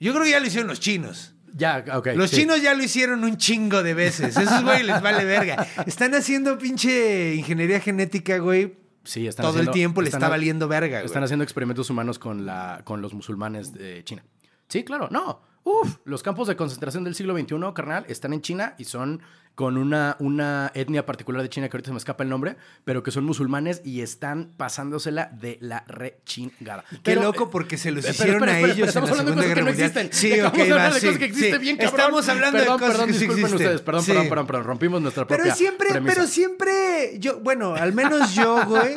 Yo 0.00 0.12
creo 0.12 0.24
que 0.24 0.30
ya 0.30 0.40
lo 0.40 0.46
hicieron 0.46 0.68
los 0.68 0.80
chinos. 0.80 1.34
Ya, 1.52 1.84
ok. 1.94 2.08
Los 2.16 2.30
sí. 2.30 2.36
chinos 2.38 2.60
ya 2.62 2.74
lo 2.74 2.82
hicieron 2.82 3.22
un 3.22 3.36
chingo 3.36 3.82
de 3.82 3.94
veces. 3.94 4.36
Esos 4.36 4.64
güey 4.64 4.82
les 4.82 5.00
vale 5.00 5.24
verga. 5.24 5.66
Están 5.86 6.14
haciendo 6.14 6.58
pinche 6.58 7.34
ingeniería 7.36 7.78
genética, 7.80 8.38
güey. 8.38 8.76
Sí, 9.04 9.26
están 9.28 9.44
Todo 9.44 9.52
haciendo- 9.52 9.70
el 9.70 9.74
tiempo 9.74 10.02
le 10.02 10.08
está 10.08 10.28
valiendo 10.28 10.66
verga, 10.66 10.98
güey. 10.98 11.06
Están 11.06 11.22
haciendo 11.22 11.44
experimentos 11.44 11.88
humanos 11.90 12.18
con, 12.18 12.44
la, 12.44 12.80
con 12.84 13.02
los 13.02 13.14
musulmanes 13.14 13.72
de 13.72 14.02
China. 14.04 14.24
Sí, 14.68 14.82
claro. 14.82 15.08
No. 15.12 15.42
Uf, 15.64 15.96
los 16.04 16.22
campos 16.22 16.46
de 16.46 16.56
concentración 16.56 17.04
del 17.04 17.14
siglo 17.14 17.36
XXI, 17.36 17.56
carnal, 17.74 18.04
están 18.08 18.32
en 18.34 18.42
China 18.42 18.74
y 18.78 18.84
son 18.84 19.22
con 19.54 19.78
una, 19.78 20.16
una 20.18 20.70
etnia 20.74 21.06
particular 21.06 21.40
de 21.40 21.48
China 21.48 21.68
que 21.68 21.76
ahorita 21.76 21.88
se 21.88 21.92
me 21.92 21.98
escapa 21.98 22.22
el 22.24 22.28
nombre, 22.28 22.56
pero 22.84 23.02
que 23.02 23.10
son 23.12 23.24
musulmanes 23.24 23.80
y 23.84 24.00
están 24.02 24.52
pasándosela 24.56 25.30
de 25.32 25.58
la 25.60 25.84
rechingada. 25.86 26.84
Qué 26.90 26.98
Pero, 27.04 27.22
loco 27.22 27.44
eh, 27.44 27.48
porque 27.52 27.78
se 27.78 27.92
los 27.92 28.06
hicieron 28.08 28.42
espera, 28.42 28.52
a 28.52 28.58
ellos 28.58 28.70
espera, 28.70 28.74
en 28.78 28.80
la 28.84 28.88
estamos 28.88 29.10
hablando 29.10 29.42
Segunda 29.42 29.42
de 29.42 29.48
Guerra 29.48 29.72
cosas 29.72 29.76
que 29.76 30.00
no 30.00 30.08
existen. 30.08 30.30
Sí, 30.32 30.40
ok, 30.42 30.76
va, 30.76 30.90
sí, 30.92 31.06
cosas 31.06 31.18
que 31.18 31.24
existen 31.24 31.52
sí. 31.52 31.58
bien, 31.60 31.76
cabrón. 31.76 31.94
Estamos 32.00 32.28
hablando 32.28 32.58
de 32.58 32.66
cosas 32.66 32.80
perdón, 32.90 33.06
que 33.06 33.12
disculpen 33.12 33.44
existen. 33.44 33.66
ustedes, 33.66 33.80
perdón, 33.80 34.02
Sí. 34.02 34.10
perdón, 34.10 34.28
perdón, 34.28 34.46
perdón, 34.48 34.64
rompimos 34.64 35.00
nuestra 35.02 35.26
propia 35.26 35.44
Pero 35.44 35.56
siempre, 35.56 35.88
premisa. 35.90 36.14
pero 36.14 36.26
siempre, 36.26 37.18
yo, 37.20 37.38
bueno, 37.40 37.74
al 37.74 37.92
menos 37.92 38.34
yo, 38.34 38.66
güey, 38.66 38.94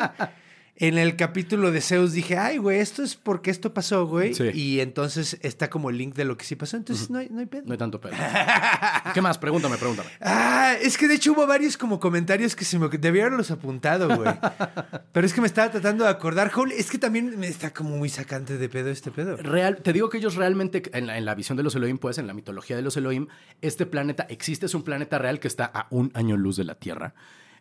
en 0.80 0.98
el 1.00 1.16
capítulo 1.16 1.72
de 1.72 1.82
Zeus 1.82 2.14
dije, 2.14 2.38
ay, 2.38 2.60
güey, 2.60 2.80
esto 2.80 3.02
es 3.02 3.16
porque 3.16 3.50
esto 3.50 3.74
pasó, 3.74 4.06
güey. 4.06 4.36
Sí. 4.36 4.52
Y 4.54 4.80
entonces 4.80 5.40
está 5.42 5.72
como 5.72 5.90
el 5.90 5.98
link 5.98 6.14
de 6.16 6.24
lo 6.24 6.38
que 6.38 6.46
sí 6.46 6.56
pasó. 6.56 6.78
Entonces 6.78 7.10
no, 7.10 7.18
hay, 7.18 7.30
no 7.30 7.40
hay 7.40 7.48
pedo. 7.48 7.64
No 7.66 7.72
hay 7.72 7.80
tanto 7.80 8.00
pedo. 8.00 8.14
¿Qué 9.14 9.22
más? 9.22 9.40
Pregúntame, 9.40 9.78
pregúntame. 9.78 10.10
Ah, 10.22 10.76
es 10.80 10.98
que 10.98 11.08
de 11.08 11.16
hecho 11.16 11.32
hubo 11.32 11.48
varios 11.48 11.78
como 11.78 12.00
comentarios 12.00 12.56
que 12.56 12.64
se 12.64 12.78
me 12.78 12.90
debía 12.90 13.24
haberlos 13.24 13.50
apuntado, 13.50 14.16
güey. 14.16 14.30
Pero 15.12 15.26
es 15.26 15.34
que 15.34 15.42
me 15.42 15.48
estaba 15.48 15.72
tratando 15.72 16.04
de 16.04 16.12
acordar. 16.12 16.52
Es 16.78 16.92
que 16.92 17.00
también 17.00 17.40
me 17.40 17.48
está 17.48 17.74
como 17.74 17.98
muy 17.98 18.10
sacante 18.10 18.60
de 18.60 18.70
pedo 18.70 18.92
este 18.92 19.10
pedo. 19.10 19.36
Real, 19.38 19.78
te 19.78 19.94
digo 19.94 20.10
que 20.10 20.20
ellos 20.20 20.36
realmente, 20.36 20.84
en 20.94 21.08
la, 21.08 21.18
en 21.18 21.26
la 21.26 21.34
visión 21.34 21.58
de 21.58 21.64
los 21.64 21.76
Elohim, 21.76 21.98
pues, 21.98 22.20
en 22.20 22.28
la 22.28 22.34
mitología 22.34 22.76
de 22.76 22.84
los 22.84 22.96
Elohim, 22.98 23.28
este 23.62 23.88
planeta 23.88 24.28
existe, 24.30 24.68
es 24.68 24.76
un 24.76 24.84
planeta 24.84 25.18
real 25.18 25.40
que 25.40 25.48
está 25.48 25.66
a 25.66 25.88
un 25.90 26.12
año 26.14 26.38
luz 26.38 26.58
de 26.58 26.66
la 26.66 26.76
Tierra. 26.76 27.16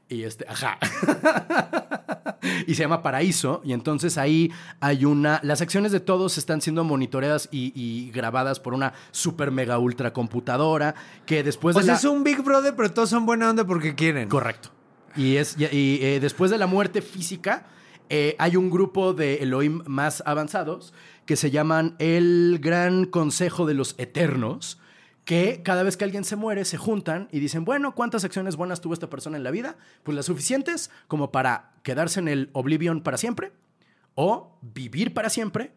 Y 0.08 0.22
este, 0.22 0.46
ajá. 0.48 0.78
y 2.66 2.74
se 2.74 2.82
llama 2.82 3.02
Paraíso. 3.02 3.60
Y 3.64 3.72
entonces 3.72 4.18
ahí 4.18 4.50
hay 4.80 5.04
una. 5.04 5.40
Las 5.42 5.60
acciones 5.60 5.92
de 5.92 6.00
todos 6.00 6.38
están 6.38 6.60
siendo 6.60 6.84
monitoreadas 6.84 7.48
y, 7.50 7.72
y 7.74 8.10
grabadas 8.10 8.60
por 8.60 8.74
una 8.74 8.92
super 9.10 9.50
mega 9.50 9.78
ultra 9.78 10.12
computadora 10.12 10.94
que 11.24 11.42
después 11.42 11.74
de 11.76 11.82
la- 11.84 11.94
es 11.94 12.04
un 12.04 12.22
Big 12.24 12.42
Brother, 12.42 12.74
pero 12.76 12.92
todos 12.92 13.10
son 13.10 13.26
buena 13.26 13.50
onda 13.50 13.64
porque 13.66 13.94
quieren. 13.94 14.28
Correcto. 14.28 14.70
Y, 15.16 15.36
es, 15.36 15.56
y, 15.58 15.64
y, 15.64 15.98
eh, 16.02 16.20
después 16.20 16.50
de 16.50 16.58
la 16.58 16.66
muerte 16.66 17.00
física, 17.02 17.66
eh, 18.08 18.36
hay 18.38 18.56
un 18.56 18.70
grupo 18.70 19.12
de 19.14 19.36
Elohim 19.36 19.82
más 19.86 20.22
avanzados 20.26 20.92
que 21.24 21.36
se 21.36 21.50
llaman 21.50 21.96
el 21.98 22.58
Gran 22.62 23.06
Consejo 23.06 23.66
de 23.66 23.74
los 23.74 23.94
Eternos, 23.98 24.78
que 25.26 25.60
cada 25.64 25.82
vez 25.82 25.96
que 25.98 26.04
alguien 26.04 26.24
se 26.24 26.36
muere 26.36 26.64
se 26.64 26.78
juntan 26.78 27.28
y 27.32 27.40
dicen, 27.40 27.64
bueno, 27.66 27.94
¿cuántas 27.94 28.24
acciones 28.24 28.54
buenas 28.56 28.80
tuvo 28.80 28.94
esta 28.94 29.10
persona 29.10 29.36
en 29.36 29.42
la 29.42 29.50
vida? 29.50 29.76
Pues 30.04 30.14
las 30.16 30.24
suficientes 30.26 30.90
como 31.08 31.32
para 31.32 31.72
quedarse 31.82 32.20
en 32.20 32.28
el 32.28 32.48
Oblivion 32.52 33.02
para 33.02 33.18
siempre, 33.18 33.52
o 34.14 34.56
vivir 34.62 35.12
para 35.12 35.28
siempre, 35.28 35.72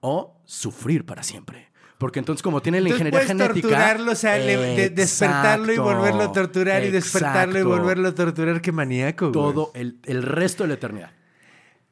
o 0.00 0.40
sufrir 0.44 1.04
para 1.04 1.24
siempre. 1.24 1.68
Porque 1.98 2.20
entonces 2.20 2.42
como 2.42 2.62
tienen 2.62 2.84
la 2.84 2.90
ingeniería 2.90 3.24
genética... 3.26 3.68
torturarlo, 3.68 4.12
o 4.12 4.14
sea, 4.14 4.34
de- 4.34 4.90
despertarlo 4.90 5.72
y 5.72 5.78
volverlo 5.78 6.22
a 6.22 6.32
torturar 6.32 6.84
y 6.84 6.90
despertarlo 6.90 7.58
y 7.58 7.62
volverlo 7.62 8.08
a 8.08 8.14
torturar. 8.14 8.60
Qué 8.60 8.70
maníaco, 8.72 9.26
güey. 9.26 9.32
todo 9.32 9.72
el, 9.74 9.98
el 10.04 10.22
resto 10.22 10.62
de 10.64 10.68
la 10.68 10.74
eternidad. 10.74 11.10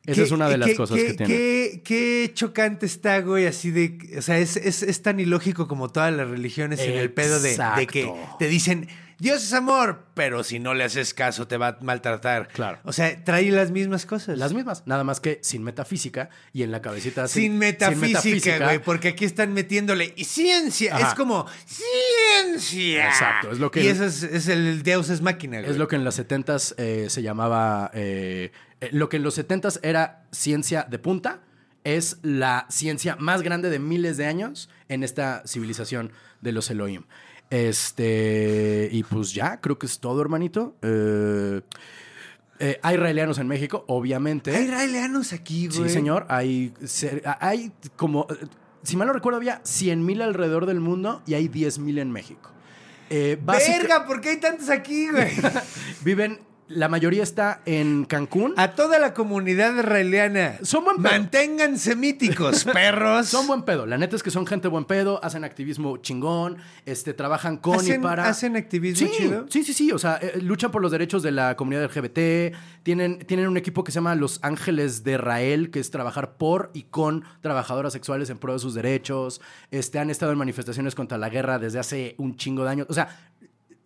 Esa 0.05 0.23
es 0.23 0.31
una 0.33 0.49
de 0.49 0.59
las 0.59 0.71
qué- 0.71 0.75
cosas 0.77 0.97
qué- 0.97 1.07
que 1.07 1.15
tiene. 1.15 1.33
Qué, 1.35 1.83
qué 1.85 2.31
chocante 2.35 2.87
está, 2.87 3.21
güey, 3.21 3.47
así 3.47 3.71
de... 3.71 3.99
O 4.19 4.23
sea, 4.23 4.39
es, 4.39 4.57
es- 4.57 4.83
es 4.83 5.03
tan 5.03 5.21
ilógico 5.21 5.69
como 5.69 5.91
todas 5.91 6.13
las 6.13 6.29
religiones 6.29 6.81
en 6.81 6.93
el 6.99 7.11
pedo 7.13 7.41
de, 7.41 7.57
de 7.77 7.87
que 7.87 8.13
te 8.39 8.49
dicen, 8.49 8.89
Dios 9.21 9.45
es 9.45 9.53
amor, 9.53 10.07
pero 10.15 10.43
si 10.43 10.59
no 10.59 10.75
le 10.75 10.83
haces 10.83 11.15
caso 11.15 11.47
te 11.47 11.57
va 11.57 11.69
a 11.69 11.79
maltratar. 11.83 12.49
Claro. 12.49 12.81
O 12.83 12.93
sea, 12.93 13.23
trae 13.23 13.49
las 13.53 13.71
mismas 13.71 14.05
cosas. 14.05 14.37
Las 14.37 14.53
mismas, 14.53 14.83
nada 14.87 15.05
más 15.05 15.21
que 15.21 15.39
sin 15.43 15.63
metafísica 15.63 16.29
y 16.53 16.65
en 16.65 16.73
la 16.73 16.83
cabecita 16.83 17.29
sin, 17.29 17.57
metafísica, 17.57 18.59
güey, 18.65 18.81
porque 18.81 19.09
aquí 19.09 19.25
están 19.25 19.53
metiéndole 19.55 20.13
y 20.17 20.25
ciencia. 20.25 20.97
Ajá. 20.97 21.09
Es 21.11 21.15
como 21.15 21.47
ciencia. 21.67 23.07
Exacto, 23.09 23.53
es 23.53 23.59
lo 23.61 23.71
que- 23.71 23.83
Y 23.85 23.87
eso 23.87 24.05
es, 24.05 24.25
es 24.25 24.49
el 24.49 24.83
Deus 24.83 25.09
es 25.11 25.21
máquina, 25.21 25.59
güey. 25.61 25.71
Es 25.71 25.77
lo 25.77 25.87
que 25.89 25.97
en 25.97 26.05
los 26.05 26.19
70s 26.19 26.75
eh, 26.79 27.07
se 27.09 27.23
llamaba. 27.23 27.91
eh, 27.95 28.51
lo 28.91 29.09
que 29.09 29.19
en 29.19 29.23
los 29.23 29.39
70s 29.39 29.79
era 29.83 30.25
ciencia 30.33 30.87
de 30.91 30.99
punta, 30.99 31.41
es 31.85 32.19
la 32.23 32.67
ciencia 32.69 33.17
más 33.17 33.43
grande 33.43 33.71
de 33.71 33.79
miles 33.79 34.17
de 34.17 34.27
años 34.27 34.69
en 34.89 35.03
esta 35.03 35.43
civilización 35.47 36.13
de 36.41 36.53
los 36.53 36.71
Elohim. 36.71 37.05
Este. 37.51 38.89
Y 38.93 39.03
pues 39.05 39.33
ya, 39.35 39.61
creo 39.61 39.79
que 39.79 39.87
es 39.87 39.99
todo, 40.01 40.21
hermanito. 40.21 40.77
Eh, 40.83 41.61
eh, 42.59 42.79
hay 42.83 42.95
israelianos 42.95 43.39
en 43.39 43.49
México, 43.49 43.85
obviamente. 43.89 44.55
Hay 44.55 44.65
israelianos 44.65 45.33
aquí, 45.33 45.69
güey. 45.69 45.89
Sí, 45.89 45.95
señor. 45.95 46.27
Hay, 46.29 46.73
hay 47.41 47.73
como, 47.97 48.27
eh, 48.31 48.47
si 48.83 48.97
mal 48.97 49.07
no 49.09 49.13
recuerdo, 49.13 49.39
había 49.39 49.61
100 49.65 50.05
mil 50.05 50.23
alrededor 50.23 50.67
del 50.67 50.81
mundo 50.81 51.23
y 51.27 51.35
hay 51.35 51.49
10 51.49 51.79
mil 51.81 51.99
en 51.99 52.11
México. 52.13 52.51
Eh, 53.11 53.39
básica- 53.45 53.79
Verga, 53.79 54.07
¿por 54.07 54.21
qué 54.21 54.31
hay 54.31 54.37
tantos 54.41 54.71
aquí, 54.71 55.11
güey? 55.11 55.31
Viven, 56.05 56.39
la 56.75 56.89
mayoría 56.89 57.23
está 57.23 57.61
en 57.67 58.05
Cancún. 58.05 58.55
A 58.57 58.73
toda 58.73 58.99
la 58.99 59.15
comunidad 59.15 59.77
israeliana. 59.77 60.55
Son 60.63 60.85
buen 60.85 60.97
pedo. 61.03 61.13
Manténganse 61.13 61.97
míticos, 61.97 62.65
perros. 62.73 63.29
Son 63.29 63.47
buen 63.47 63.63
pedo. 63.63 63.87
La 63.87 63.99
neta 63.99 64.17
es 64.17 64.23
que 64.23 64.31
son 64.31 64.47
gente 64.47 64.69
buen 64.69 64.85
pedo, 64.85 65.23
hacen 65.25 65.45
activismo 65.45 65.97
chingón, 65.99 66.59
este, 66.87 67.15
trabajan 67.15 67.57
con 67.57 67.77
¿Hacen- 67.79 68.01
y 68.01 68.03
para. 68.03 68.29
hacen 68.29 68.57
activismo 68.57 69.07
sí, 69.09 69.13
chido? 69.17 69.47
Sí, 69.49 69.65
sí, 69.65 69.73
sí. 69.75 69.93
O 69.93 69.99
sea, 69.99 70.17
eh, 70.21 70.41
luchan 70.41 70.71
por 70.71 70.83
los 70.83 70.91
derechos 70.91 71.23
de 71.23 71.31
la 71.33 71.57
comunidad 71.57 71.85
LGBT. 71.85 72.55
Tienen, 72.83 73.19
tienen 73.27 73.47
un 73.49 73.57
equipo 73.57 73.85
que 73.85 73.93
se 73.93 73.97
llama 73.97 74.15
Los 74.15 74.39
Ángeles 74.43 75.05
de 75.05 75.13
Israel, 75.13 75.71
que 75.71 75.81
es 75.81 75.91
trabajar 75.91 76.37
por 76.37 76.71
y 76.75 76.85
con 76.85 77.25
trabajadoras 77.41 77.93
sexuales 77.93 78.31
en 78.31 78.39
pro 78.39 78.53
de 78.55 78.59
sus 78.59 78.75
derechos. 78.75 79.41
Este, 79.71 79.99
han 79.99 80.11
estado 80.11 80.33
en 80.33 80.39
manifestaciones 80.39 80.95
contra 80.95 81.19
la 81.19 81.29
guerra 81.29 81.59
desde 81.59 81.79
hace 81.79 82.15
un 82.19 82.37
chingo 82.37 82.65
de 82.65 82.71
años. 82.71 82.87
O 82.91 82.95
sea, 82.95 83.09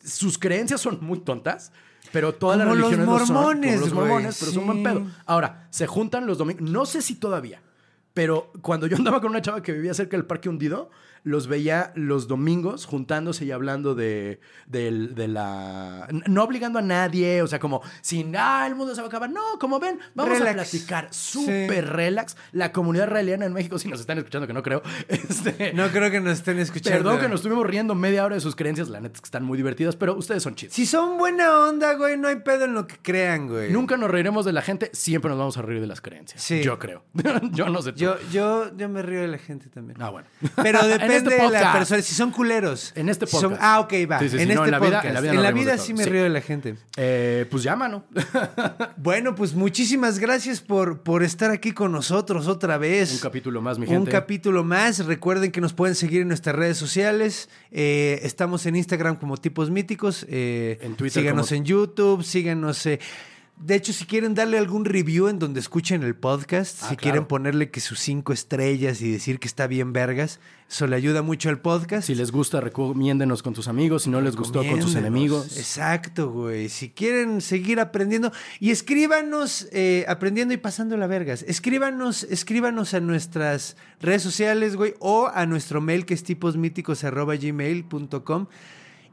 sus 0.05 0.39
creencias 0.39 0.81
son 0.81 0.99
muy 1.01 1.19
tontas. 1.21 1.73
Pero 2.17 2.35
todas 2.35 2.57
las 2.57 2.67
los 2.67 2.79
religiones 2.79 3.07
lo 3.07 3.19
son, 3.19 3.35
mormones, 3.35 3.73
como 3.75 3.85
los 3.85 3.93
mormones, 3.93 4.37
pero 4.41 4.53
son 4.53 4.65
buen 4.65 4.79
sí. 4.79 4.85
pedo. 4.85 5.07
Ahora, 5.27 5.69
se 5.69 5.87
juntan 5.87 6.27
los 6.27 6.39
domingos. 6.39 6.63
No 6.63 6.87
sé 6.87 7.03
si 7.03 7.17
todavía, 7.17 7.61
pero 8.15 8.51
cuando 8.63 8.87
yo 8.87 8.97
andaba 8.97 9.21
con 9.21 9.29
una 9.29 9.43
chava 9.43 9.63
que 9.63 9.75
vivía 9.75 9.93
cerca 9.93 10.17
del 10.17 10.25
Parque 10.25 10.49
Hundido, 10.49 10.89
los 11.27 11.49
veía 11.49 11.91
los 11.97 12.29
domingos 12.29 12.85
juntándose 12.85 13.45
y 13.45 13.51
hablando 13.51 13.97
de, 13.97 14.39
de 14.69 15.27
la... 15.27 16.07
No 16.29 16.45
obligando 16.45 16.79
a 16.79 16.83
nadie, 16.83 17.43
o 17.43 17.49
sea, 17.49 17.59
como 17.59 17.83
sin, 18.01 18.37
ah, 18.37 18.65
el 18.65 18.77
mundo 18.77 18.95
se 18.95 19.01
va 19.01 19.07
a 19.07 19.09
acabar. 19.09 19.29
No, 19.29 19.43
como 19.59 19.81
ven, 19.81 19.99
vamos 20.15 20.39
Relax. 20.39 20.51
a 20.51 20.55
platicar 20.55 21.09
súper 21.11 21.89
relax. 21.89 22.37
La 22.53 22.71
comunidad 22.71 23.07
israeliana 23.09 23.45
en 23.45 23.55
México, 23.55 23.77
si 23.81 23.89
nos 23.89 23.99
están 23.99 24.19
escuchando, 24.19 24.47
que 24.47 24.53
no 24.53 24.63
creo, 24.63 24.83
este, 25.09 25.73
No 25.75 25.89
creo 25.89 26.13
que 26.13 26.21
nos 26.21 26.35
estén 26.35 26.61
escuchando. 26.61 26.99
Perdón 27.01 27.19
que 27.19 27.29
nos 27.29 27.41
estuvimos 27.41 27.67
riendo 27.67 27.97
media 27.97 28.25
hora 28.25 28.37
de 28.37 28.41
sus 28.41 28.55
creencias, 28.55 28.89
la 28.89 29.01
neta 29.01 29.17
es 29.17 29.21
que 29.21 29.27
están 29.27 29.43
muy 29.43 29.57
divertidas, 29.57 29.97
pero 29.97 30.15
ustedes 30.15 30.45
son 30.45 30.55
chidos. 30.55 30.75
Si 30.75 30.87
son 30.87 31.19
buena 31.19 31.59
onda, 31.59 31.95
güey, 31.95 32.17
no 32.17 32.29
hay 32.29 32.37
pedo 32.37 32.67
en 32.67 32.75
lo 32.75 32.87
que 32.87 32.99
crean, 33.03 33.49
güey. 33.49 33.73
Nunca 33.73 33.97
nos 33.97 34.13
reiremos 34.13 34.45
de 34.45 34.53
la 34.53 34.63
gente, 34.63 34.91
siempre 34.93 35.29
nos 35.29 35.39
vamos 35.41 35.57
a 35.57 35.63
reír 35.63 35.81
de 35.81 35.89
las 35.89 36.01
creencias. 36.01 36.41
Sí. 36.41 36.63
Yo 36.63 36.79
creo. 36.79 37.03
yo 37.51 37.69
no 37.69 37.83
sé 37.83 37.95
tú. 37.95 37.99
Yo, 37.99 38.17
yo, 38.31 38.77
yo 38.77 38.89
me 38.89 39.03
río 39.03 39.23
de 39.23 39.29
la 39.29 39.39
gente 39.39 39.69
también. 39.71 40.01
Ah, 40.01 40.11
bueno. 40.11 40.29
Pero 40.63 40.83
En 40.83 40.91
depende 40.91 41.16
depende 41.16 41.16
este 41.17 41.31
de 41.31 41.37
la 41.39 41.45
podcast. 41.45 41.77
persona. 41.79 42.03
Si 42.03 42.15
son 42.15 42.31
culeros. 42.31 42.93
En 42.95 43.09
este 43.09 43.27
Si 43.27 43.33
son- 43.33 43.43
podcast. 43.53 43.63
ah, 43.63 43.81
ok, 43.81 43.93
va. 44.11 44.19
Sí, 44.21 44.29
sí, 44.29 44.37
sí, 44.37 44.43
en 44.43 44.49
no, 44.49 44.55
este 44.55 44.65
en 44.67 44.71
la 44.71 44.79
vida- 44.79 44.89
podcast. 44.89 45.05
en 45.07 45.15
la 45.15 45.21
vida 45.21 45.33
En 45.33 45.43
la 45.43 45.51
vida 45.53 45.79
sí 45.79 45.95
me 45.95 46.05
río 46.05 46.23
de 46.23 46.29
la 46.29 46.41
gente. 46.41 46.77
Eh, 46.97 47.47
pues 47.51 47.63
llama, 47.63 47.89
¿no? 47.89 48.05
Bueno, 48.97 49.35
pues 49.35 49.55
muchísimas 49.55 50.19
gracias 50.19 50.61
por, 50.61 51.03
por 51.03 51.23
estar 51.23 51.51
aquí 51.51 51.73
con 51.73 51.93
nosotros 51.93 52.47
otra 52.49 52.79
vez. 52.79 53.13
Un 53.13 53.19
capítulo 53.21 53.61
más, 53.61 53.79
mi 53.79 53.87
Un 53.87 53.93
gente. 53.93 54.11
capítulo 54.11 54.65
más. 54.65 55.05
Recuerden 55.07 55.53
que 55.53 55.61
nos 55.61 55.73
pueden 55.73 55.95
seguir 55.95 56.23
en 56.23 56.29
nuestras 56.29 56.57
redes 56.57 56.77
sociales. 56.79 57.49
Eh, 57.71 58.21
estamos 58.23 58.67
en 58.67 58.77
Instagram 58.77 59.17
como 59.17 59.37
Tipos 59.37 59.71
Míticos. 59.71 60.27
Eh, 60.29 60.79
En 60.83 60.95
Twitter 60.97 61.23
Síganos 61.23 61.49
como- 61.49 61.57
en 61.59 61.65
YouTube, 61.65 62.23
síganos. 62.25 62.87
De 63.59 63.75
hecho, 63.75 63.93
si 63.93 64.05
quieren 64.05 64.35
darle 64.35 64.59
algún 64.59 64.85
review 64.85 65.29
en 65.29 65.39
donde 65.39 65.61
escuchen 65.61 66.03
el 66.03 66.15
podcast, 66.15 66.79
Ah, 66.83 66.89
si 66.91 66.97
claro. 66.97 67.03
quieren 67.03 67.25
ponerle 67.27 67.71
que 67.71 67.81
sus 67.81 67.99
cinco 68.01 68.33
estrellas 68.33 69.01
y 69.01 69.11
decir 69.11 69.39
que 69.39 69.49
está 69.49 69.67
bien 69.67 69.93
vergas, 69.95 70.41
eso 70.69 70.87
le 70.87 70.95
ayuda 70.97 71.23
mucho 71.23 71.49
al 71.49 71.61
podcast. 71.61 72.07
Si 72.09 72.15
les 72.15 72.33
gusta, 72.33 72.61
recomiéndenos 72.61 73.43
con 73.43 73.55
tus 73.55 73.69
amigos. 73.69 74.03
Si 74.03 74.11
no 74.11 74.21
les 74.21 74.37
gustó, 74.37 74.63
con 74.67 74.83
sus 74.83 74.95
enemigos. 74.97 75.57
Exacto, 75.57 76.31
güey. 76.31 76.69
Si 76.69 76.91
quieren 76.91 77.41
seguir 77.41 77.81
aprendiendo 77.81 78.31
y 78.61 78.73
escríbanos, 78.73 79.69
eh, 79.73 80.05
aprendiendo 80.09 80.53
y 80.53 80.57
pasando 80.59 80.97
la 80.97 81.07
vergas. 81.07 81.45
Escríbanos, 81.49 82.25
escríbanos 82.25 82.93
a 82.95 83.01
nuestras 83.01 83.77
redes 84.01 84.23
sociales, 84.23 84.75
güey, 84.77 84.95
o 84.99 85.29
a 85.33 85.47
nuestro 85.47 85.81
mail 85.81 86.05
que 86.05 86.15
es 86.15 86.25
tiposmíticos@gmail.com 86.25 88.47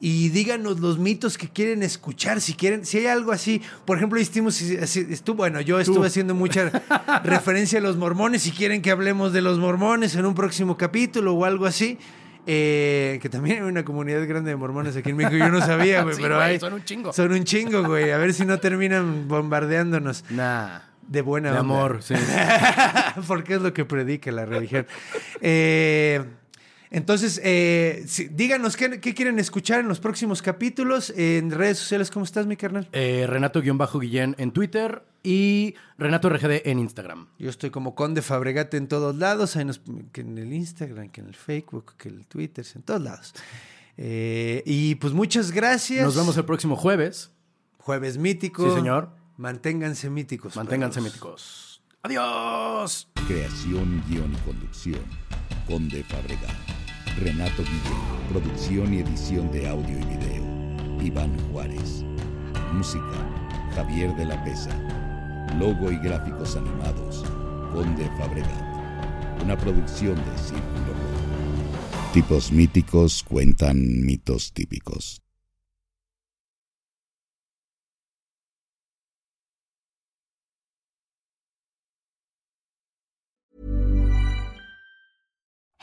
y 0.06 0.28
díganos 0.30 0.82
los 0.82 1.00
mitos 1.00 1.38
que 1.38 1.48
quieren 1.48 1.82
escuchar, 1.82 2.42
si 2.42 2.56
quieren, 2.56 2.86
si 2.86 2.98
hay 2.98 3.06
algo 3.08 3.32
así. 3.32 3.62
Por 3.86 3.96
ejemplo, 3.96 4.20
hicimos, 4.20 4.60
estuvo, 4.60 5.38
bueno, 5.38 5.62
yo 5.62 5.80
estuve 5.80 6.08
haciendo 6.08 6.36
mucha 6.36 6.70
referencia 7.24 7.80
a 7.80 7.82
los 7.82 7.96
mormones. 7.96 8.42
Si 8.42 8.52
quieren 8.52 8.82
que 8.82 8.92
hablemos 8.92 9.32
de 9.32 9.42
los 9.42 9.60
mormones 9.60 10.14
en 10.16 10.26
un 10.26 10.36
próximo 10.36 10.76
capítulo 10.76 11.34
o 11.36 11.46
algo 11.46 11.66
así. 11.66 11.98
eh, 12.46 13.18
que 13.22 13.30
también 13.30 13.64
hay 13.64 13.70
una 13.70 13.86
comunidad 13.86 14.28
grande 14.28 14.50
de 14.50 14.58
mormones 14.58 14.98
aquí 14.98 15.12
en 15.12 15.16
México. 15.16 15.38
Yo 15.38 15.48
no 15.48 15.62
sabía, 15.62 16.04
güey, 16.04 16.16
Sí, 16.18 16.22
pero 16.22 16.42
hay. 16.42 16.60
son 16.60 16.74
un 16.74 16.84
chingo. 16.84 17.14
Son 17.14 17.32
un 17.32 17.46
chingo, 17.46 17.84
güey. 17.86 18.12
A 18.12 18.18
ver 18.18 18.34
si 18.34 18.46
no 18.46 18.60
terminan 18.60 19.30
bombardeándonos. 19.30 20.26
Nah. 20.32 20.80
De 21.08 21.22
buena 21.22 21.52
De 21.54 21.60
onda. 21.60 21.74
amor, 21.76 22.04
sí. 22.04 22.14
Porque 23.28 23.54
es 23.56 23.62
lo 23.62 23.72
que 23.74 23.86
predica 23.86 24.32
la 24.34 24.46
religión. 24.46 24.86
Eh, 25.40 26.22
entonces, 26.94 27.42
eh, 27.44 28.04
sí, 28.08 28.30
díganos 28.32 28.78
qué, 28.78 29.02
qué 29.02 29.14
quieren 29.14 29.40
escuchar 29.40 29.80
en 29.82 29.88
los 29.88 30.00
próximos 30.00 30.42
capítulos. 30.42 31.12
En 31.18 31.52
redes 31.52 31.80
sociales, 31.80 32.10
¿cómo 32.12 32.24
estás, 32.24 32.46
mi 32.46 32.56
carnal? 32.56 32.88
Eh, 32.94 33.26
Renato-Guillén 33.28 34.36
en 34.38 34.52
Twitter 34.52 35.04
y 35.24 35.76
Renato 35.98 36.30
RGD 36.30 36.62
en 36.70 36.80
Instagram. 36.80 37.28
Yo 37.40 37.50
estoy 37.50 37.70
como 37.72 37.96
Conde 37.96 38.22
Fabregate 38.22 38.78
en 38.78 38.88
todos 38.88 39.16
lados, 39.16 39.56
nos- 39.58 39.82
que 40.12 40.22
en 40.22 40.38
el 40.38 40.54
Instagram, 40.54 41.10
que 41.10 41.22
en 41.22 41.28
el 41.28 41.36
Facebook, 41.36 41.96
que 41.98 42.10
en 42.10 42.16
el 42.20 42.28
Twitter, 42.28 42.66
en 42.76 42.82
todos 42.84 43.02
lados. 43.02 43.34
Eh, 43.98 44.64
y 44.66 44.96
pues 44.96 45.14
muchas 45.14 45.52
gracias. 45.52 46.04
Nos 46.04 46.16
vemos 46.16 46.38
el 46.38 46.46
próximo 46.46 46.76
jueves. 46.76 47.32
Jueves 47.80 48.18
mítico. 48.18 48.70
Sí, 48.70 48.76
señor. 48.76 49.10
Manténganse 49.38 50.10
míticos. 50.10 50.56
Manténganse 50.56 51.00
perros. 51.00 51.14
míticos. 51.14 51.82
¡Adiós! 52.04 53.08
Creación, 53.28 54.04
guion 54.10 54.32
y 54.34 54.38
conducción. 54.46 55.02
Conde 55.68 56.04
Fabregat. 56.04 56.83
Renato 57.18 57.64
Guillén. 57.64 58.30
Producción 58.30 58.94
y 58.94 59.00
edición 59.00 59.52
de 59.52 59.68
audio 59.68 59.98
y 60.00 60.04
video. 60.04 61.04
Iván 61.04 61.38
Juárez. 61.52 62.04
Música. 62.74 63.04
Javier 63.76 64.16
de 64.16 64.26
la 64.26 64.44
Pesa. 64.44 64.72
Logo 65.60 65.92
y 65.92 65.98
gráficos 65.98 66.56
animados. 66.56 67.24
Conde 67.72 68.10
Fabregat. 68.18 69.44
Una 69.44 69.58
producción 69.58 70.16
de 70.16 70.38
Círculo. 70.38 70.94
Tipos 72.14 72.52
míticos 72.52 73.24
cuentan 73.24 74.06
mitos 74.06 74.52
típicos. 74.54 75.22